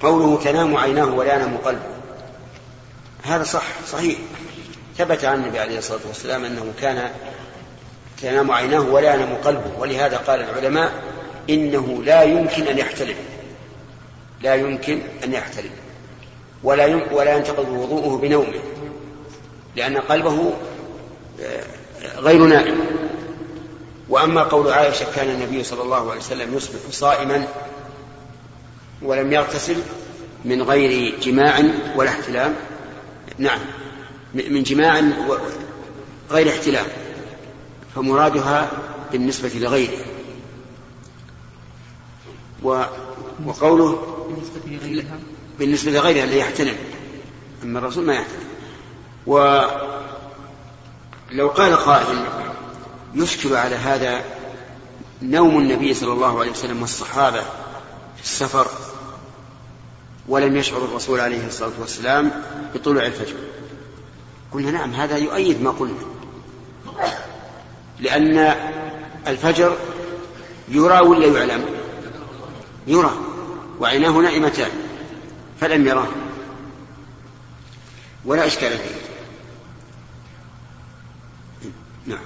قوله 0.00 0.40
تنام 0.44 0.76
عيناه 0.76 1.14
ولا 1.14 1.34
ينام 1.34 1.56
قلبه 1.56 1.90
هذا 3.22 3.44
صح 3.44 3.64
صحيح. 3.86 4.18
ثبت 4.98 5.24
عن 5.24 5.42
النبي 5.42 5.58
عليه 5.58 5.78
الصلاة 5.78 6.00
والسلام 6.06 6.44
أنه 6.44 6.72
كان 6.80 7.10
تنام 8.22 8.50
عيناه 8.50 8.80
ولا 8.80 9.14
ينام 9.14 9.34
قلبه 9.34 9.78
ولهذا 9.78 10.16
قال 10.16 10.40
العلماء 10.40 11.17
إنه 11.50 12.02
لا 12.04 12.22
يمكن 12.22 12.66
أن 12.66 12.78
يحتلم. 12.78 13.16
لا 14.42 14.54
يمكن 14.54 15.00
أن 15.24 15.32
يحتلم. 15.32 15.70
ولا 16.62 17.00
ولا 17.12 17.36
ينتقض 17.36 17.68
وضوءه 17.68 18.18
بنومه. 18.18 18.60
لأن 19.76 19.96
قلبه 19.96 20.52
آه، 21.40 21.62
غير 22.16 22.44
نائم. 22.44 22.80
وأما 24.08 24.42
قول 24.42 24.72
عائشة 24.72 25.06
كان 25.16 25.28
النبي 25.28 25.64
صلى 25.64 25.82
الله 25.82 26.10
عليه 26.10 26.20
وسلم 26.20 26.56
يصبح 26.56 26.78
صائما 26.90 27.48
ولم 29.02 29.32
يغتسل 29.32 29.76
من 30.44 30.62
غير 30.62 31.18
جماع 31.22 31.62
ولا 31.96 32.10
احتلام. 32.10 32.54
نعم 33.38 33.60
من 34.34 34.62
جماع 34.62 35.02
غير 36.30 36.48
احتلام. 36.48 36.86
فمرادها 37.94 38.70
بالنسبة 39.12 39.50
لغيره. 39.54 40.07
وقوله 42.62 44.16
بالنسبة 44.28 44.60
لغيرها. 44.66 45.18
بالنسبة 45.58 45.90
لغيرها 45.90 46.24
اللي 46.24 46.38
يحتلم 46.38 46.76
أما 47.62 47.78
الرسول 47.78 48.04
ما 48.04 48.14
يحتلم 48.14 48.48
ولو 49.26 49.68
قال 51.48 51.76
قائل 51.76 52.24
يشكل 53.14 53.56
على 53.56 53.76
هذا 53.76 54.24
نوم 55.22 55.58
النبي 55.58 55.94
صلى 55.94 56.12
الله 56.12 56.40
عليه 56.40 56.50
وسلم 56.50 56.80
والصحابة 56.80 57.40
في 58.16 58.22
السفر 58.22 58.66
ولم 60.28 60.56
يشعر 60.56 60.84
الرسول 60.84 61.20
عليه 61.20 61.46
الصلاة 61.46 61.72
والسلام 61.80 62.42
بطلوع 62.74 63.06
الفجر. 63.06 63.36
قلنا 64.52 64.70
نعم 64.70 64.94
هذا 64.94 65.16
يؤيد 65.16 65.62
ما 65.62 65.70
قلنا. 65.70 65.98
لأن 68.00 68.54
الفجر 69.26 69.76
يرى 70.68 71.00
ولا 71.00 71.26
يعلم؟ 71.26 71.77
يرى 72.88 73.12
وعيناه 73.80 74.10
نائمتان 74.10 74.70
فلم 75.60 75.86
يراه. 75.86 76.08
ولا 78.24 78.46
إشكال 78.46 78.70
فيه. 78.70 79.08
نعم. 82.06 82.24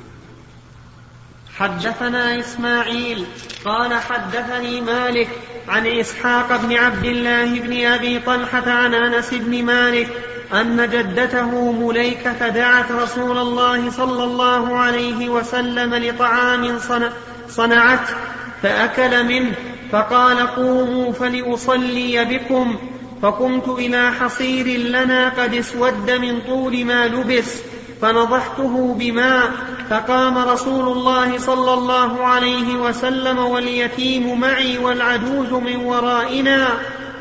حدثنا 1.58 2.40
إسماعيل 2.40 3.26
قال 3.64 3.94
حدثني 3.94 4.80
مالك 4.80 5.28
عن 5.68 5.86
إسحاق 5.86 6.56
بن 6.56 6.72
عبد 6.72 7.04
الله 7.04 7.60
بن 7.60 7.86
أبي 7.86 8.18
طلحة 8.18 8.70
عن 8.70 8.94
أنس 8.94 9.34
بن 9.34 9.64
مالك 9.64 10.08
أن 10.52 10.90
جدته 10.90 11.72
مليكة 11.72 12.48
دعت 12.48 12.92
رسول 12.92 13.38
الله 13.38 13.90
صلى 13.90 14.24
الله 14.24 14.78
عليه 14.78 15.28
وسلم 15.28 15.94
لطعام 15.94 16.78
صنعته 17.48 18.14
فأكل 18.62 19.24
منه 19.24 19.71
فقال 19.92 20.46
قوموا 20.46 21.12
فلأصلي 21.12 22.24
بكم 22.24 22.76
فقمت 23.22 23.68
إلى 23.68 24.12
حصير 24.12 24.66
لنا 24.66 25.28
قد 25.28 25.54
اسود 25.54 26.10
من 26.10 26.40
طول 26.40 26.84
ما 26.84 27.06
لبس 27.06 27.56
فنضحته 28.02 28.94
بماء 28.98 29.50
فقام 29.90 30.38
رسول 30.38 30.92
الله 30.92 31.38
صلى 31.38 31.74
الله 31.74 32.26
عليه 32.26 32.74
وسلم 32.74 33.38
واليتيم 33.38 34.40
معي 34.40 34.78
والعجوز 34.78 35.52
من 35.52 35.76
ورائنا 35.76 36.68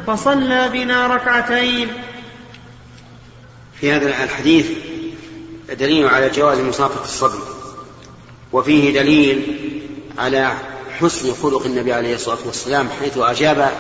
فصلى 0.08 0.70
بنا 0.74 1.08
ركعتين. 1.08 1.88
في 3.82 3.92
هذا 3.92 4.08
الحديث 4.08 4.68
دليل 5.80 6.08
على 6.08 6.30
جواز 6.30 6.60
مصافة 6.60 7.04
الصبي 7.04 7.44
وفيه 8.54 8.94
دليل 8.94 9.58
على 10.18 10.52
حسن 11.02 11.34
خلق 11.34 11.66
النبي 11.66 11.94
عليه 11.94 12.16
الصلاة 12.16 12.38
والسلام 12.46 12.90
حيث 13.02 13.18
أجاب 13.18 13.72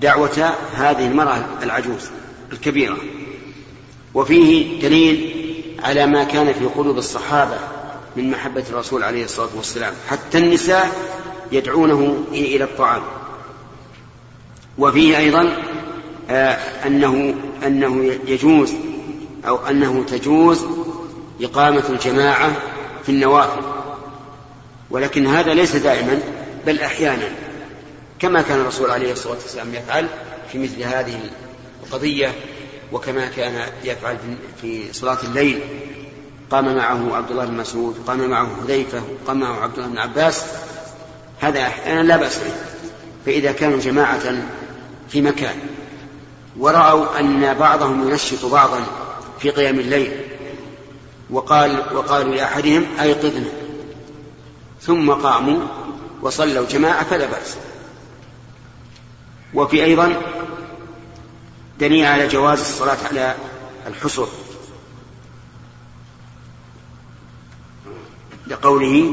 دعوة 0.00 0.54
هذه 0.74 1.06
المرأة 1.06 1.44
العجوز 1.62 2.10
الكبيرة. 2.52 2.96
وفيه 4.14 4.80
دليل 4.80 5.34
على 5.84 6.06
ما 6.06 6.24
كان 6.24 6.52
في 6.52 6.64
قلوب 6.64 6.98
الصحابة 6.98 7.58
من 8.16 8.30
محبة 8.30 8.64
الرسول 8.70 9.02
عليه 9.02 9.24
الصلاة 9.24 9.48
والسلام. 9.56 9.92
حتى 10.08 10.38
النساء 10.38 10.92
يدعونه 11.52 12.24
إلى 12.32 12.64
الطعام. 12.64 13.02
وفيه 14.78 15.18
أيضا 15.18 15.56
آه 16.30 16.58
أنه 16.86 17.34
أنه 17.66 18.18
يجوز 18.26 18.72
أو 19.48 19.56
أنه 19.56 20.04
تجوز 20.08 20.60
إقامة 21.40 21.84
الجماعة 21.88 22.52
في 23.02 23.08
النوافل. 23.08 23.73
ولكن 24.94 25.26
هذا 25.26 25.54
ليس 25.54 25.76
دائما 25.76 26.20
بل 26.66 26.80
أحيانا. 26.80 27.28
كما 28.18 28.42
كان 28.42 28.60
الرسول 28.60 28.90
عليه 28.90 29.12
الصلاة 29.12 29.34
والسلام 29.34 29.74
يفعل 29.74 30.06
في 30.52 30.58
مثل 30.58 30.82
هذه 30.82 31.20
القضية 31.82 32.32
وكما 32.92 33.26
كان 33.26 33.66
يفعل 33.84 34.16
في 34.60 34.92
صلاة 34.92 35.18
الليل. 35.24 35.60
قام 36.50 36.76
معه 36.76 37.16
عبد 37.16 37.30
الله 37.30 37.44
بن 37.44 37.54
مسعود 37.54 37.96
قام 38.06 38.30
معه 38.30 38.48
حذيفة 38.62 39.02
قام 39.26 39.40
معه 39.40 39.60
عبد 39.60 39.78
الله 39.78 39.88
بن 39.88 39.98
عباس. 39.98 40.44
هذا 41.40 41.62
أحيانا 41.62 42.02
لا 42.02 42.16
بأس 42.16 42.38
به. 42.38 42.54
فإذا 43.26 43.52
كانوا 43.52 43.78
جماعة 43.78 44.48
في 45.08 45.22
مكان 45.22 45.56
ورأوا 46.58 47.20
أن 47.20 47.54
بعضهم 47.54 48.08
ينشط 48.08 48.44
بعضا 48.44 48.80
في 49.40 49.50
قيام 49.50 49.80
الليل 49.80 50.12
وقال 51.30 51.82
وقالوا 51.94 52.34
لأحدهم 52.34 52.86
أيقظنا. 53.00 53.63
ثم 54.86 55.10
قاموا 55.10 55.60
وصلوا 56.22 56.66
جماعة 56.66 57.04
فلا 57.04 57.26
بأس. 57.26 57.56
وفي 59.54 59.84
أيضا 59.84 60.22
دليل 61.80 62.04
على 62.04 62.28
جواز 62.28 62.60
الصلاة 62.60 62.98
على 63.10 63.34
الحصر. 63.86 64.26
لقوله 68.46 69.12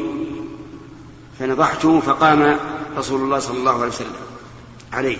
فنضحته 1.39 1.99
فقام 1.99 2.59
رسول 2.97 3.21
الله 3.21 3.39
صلى 3.39 3.57
الله 3.57 3.81
عليه 3.81 3.91
وسلم 3.91 4.15
عليه. 4.93 5.17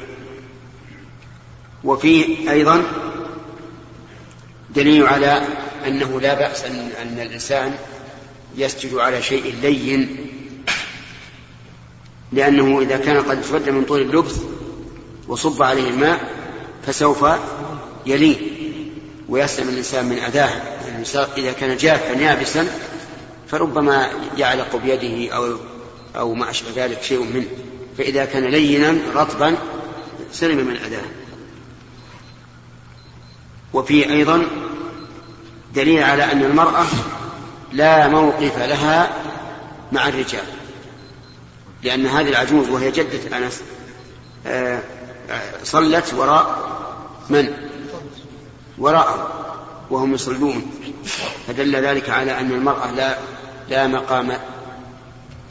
وفي 1.83 2.49
أيضا 2.51 2.83
دليل 4.75 5.07
على 5.07 5.47
أنه 5.87 6.21
لا 6.21 6.33
بأس 6.33 6.63
أن, 6.63 6.91
أن 7.01 7.19
الإنسان 7.19 7.75
يسجد 8.55 8.95
على 8.95 9.21
شيء 9.21 9.55
لين 9.61 10.27
لأنه 12.31 12.81
إذا 12.81 12.97
كان 12.97 13.21
قد 13.21 13.39
اسود 13.39 13.69
من 13.69 13.85
طول 13.85 14.01
اللبث 14.01 14.43
وصب 15.27 15.63
عليه 15.63 15.89
الماء 15.89 16.19
فسوف 16.85 17.25
يلين 18.05 18.37
ويسلم 19.29 19.69
الإنسان 19.69 20.05
من 20.05 20.19
أذاه. 20.19 20.49
إذا 21.37 21.51
كان 21.51 21.77
جافا 21.77 22.19
يابسا 22.19 22.67
فربما 23.47 24.09
يعلق 24.37 24.75
بيده 24.75 25.33
أو 25.35 25.57
أو 26.15 26.33
ما 26.33 26.49
أشبه 26.49 26.69
ذلك 26.75 27.03
شيء 27.03 27.23
منه. 27.23 27.47
فإذا 27.97 28.25
كان 28.25 28.43
لينا 28.43 28.97
رطبا 29.15 29.55
سلم 30.31 30.57
من 30.67 30.75
أذاه. 30.75 31.05
وفي 33.73 34.09
أيضا 34.09 34.45
دليل 35.75 36.03
على 36.03 36.31
أن 36.31 36.43
المرأة 36.43 36.85
لا 37.73 38.07
موقف 38.07 38.57
لها 38.57 39.09
مع 39.91 40.07
الرجال. 40.07 40.60
لأن 41.83 42.05
هذه 42.05 42.29
العجوز 42.29 42.69
وهي 42.69 42.91
جدة 42.91 43.37
أنس. 43.37 43.61
آه، 44.47 44.79
صلت 45.63 46.13
وراء 46.13 46.71
من؟ 47.29 47.53
وراءه 48.77 49.27
وهم 49.89 50.13
يصلون. 50.13 50.71
فدل 51.47 51.75
ذلك 51.75 52.09
على 52.09 52.39
أن 52.39 52.51
المرأة 52.51 52.91
لا 52.91 53.17
لا 53.69 53.87
مقام 53.87 54.31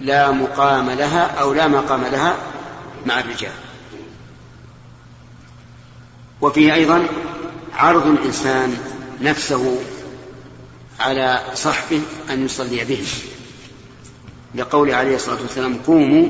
لا 0.01 0.31
مقام 0.31 0.91
لها 0.91 1.27
أو 1.27 1.53
لا 1.53 1.69
مقام 1.69 2.05
لها 2.05 2.37
مع 3.07 3.21
الرجال. 3.21 3.53
وفيه 6.41 6.75
أيضا 6.75 7.07
عرض 7.75 8.07
الإنسان 8.07 8.79
نفسه 9.21 9.79
على 11.01 11.41
صحبه 11.55 12.03
أن 12.31 12.45
يصلي 12.45 12.85
به 12.85 13.05
لقول 14.55 14.91
عليه 14.91 15.15
الصلاة 15.15 15.43
والسلام 15.43 15.75
قوموا 15.87 16.29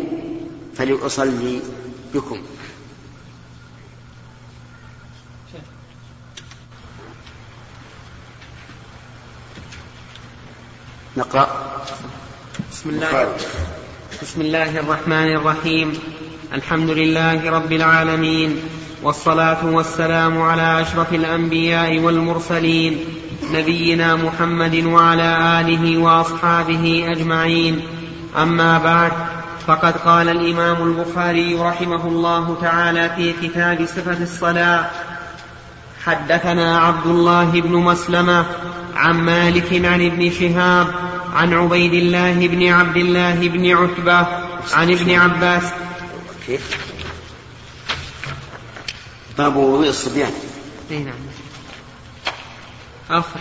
فلأصلي 0.77 1.61
بكم. 2.15 2.39
نقرأ. 11.17 11.47
بسم 12.73 12.91
الله. 12.91 13.37
بسم 14.23 14.41
الله 14.41 14.79
الرحمن 14.79 15.37
الرحيم. 15.37 15.99
الحمد 16.53 16.91
لله 16.91 17.51
رب 17.51 17.73
العالمين 17.73 18.61
والصلاة 19.03 19.67
والسلام 19.67 20.43
على 20.43 20.83
أشرف 20.83 21.15
الأنبياء 21.15 21.99
والمرسلين 21.99 23.05
نبينا 23.53 24.17
محمد 24.17 24.85
وعلى 24.85 25.61
آله 25.61 25.99
وأصحابه 25.99 27.05
أجمعين. 27.13 28.00
أما 28.37 28.79
بعد 28.79 29.13
فقد 29.67 29.97
قال 29.97 30.29
الإمام 30.29 30.83
البخاري 30.83 31.55
رحمه 31.55 32.07
الله 32.07 32.59
تعالى 32.61 33.11
في 33.17 33.49
كتاب 33.49 33.87
صفة 33.87 34.23
الصلاة 34.23 34.91
حدثنا 36.05 36.79
عبد 36.79 37.07
الله 37.07 37.61
بن 37.61 37.73
مسلمة 37.73 38.47
عن 38.95 39.21
مالك 39.21 39.85
عن 39.85 40.07
ابن 40.07 40.31
شهاب 40.31 40.95
عن 41.35 41.55
عبيد 41.55 41.95
الله 41.95 42.47
بن 42.47 42.67
عبد 42.69 42.97
الله 42.97 43.49
بن 43.49 43.77
عتبة 43.77 44.27
عن 44.73 44.91
ابن 44.91 45.11
عباس. 45.15 45.63
كيف؟ 46.47 46.77
باب 49.39 49.57
وضوء 49.57 49.89
الصبيان. 49.89 50.33
نعم. 50.91 51.15
آخر. 53.11 53.41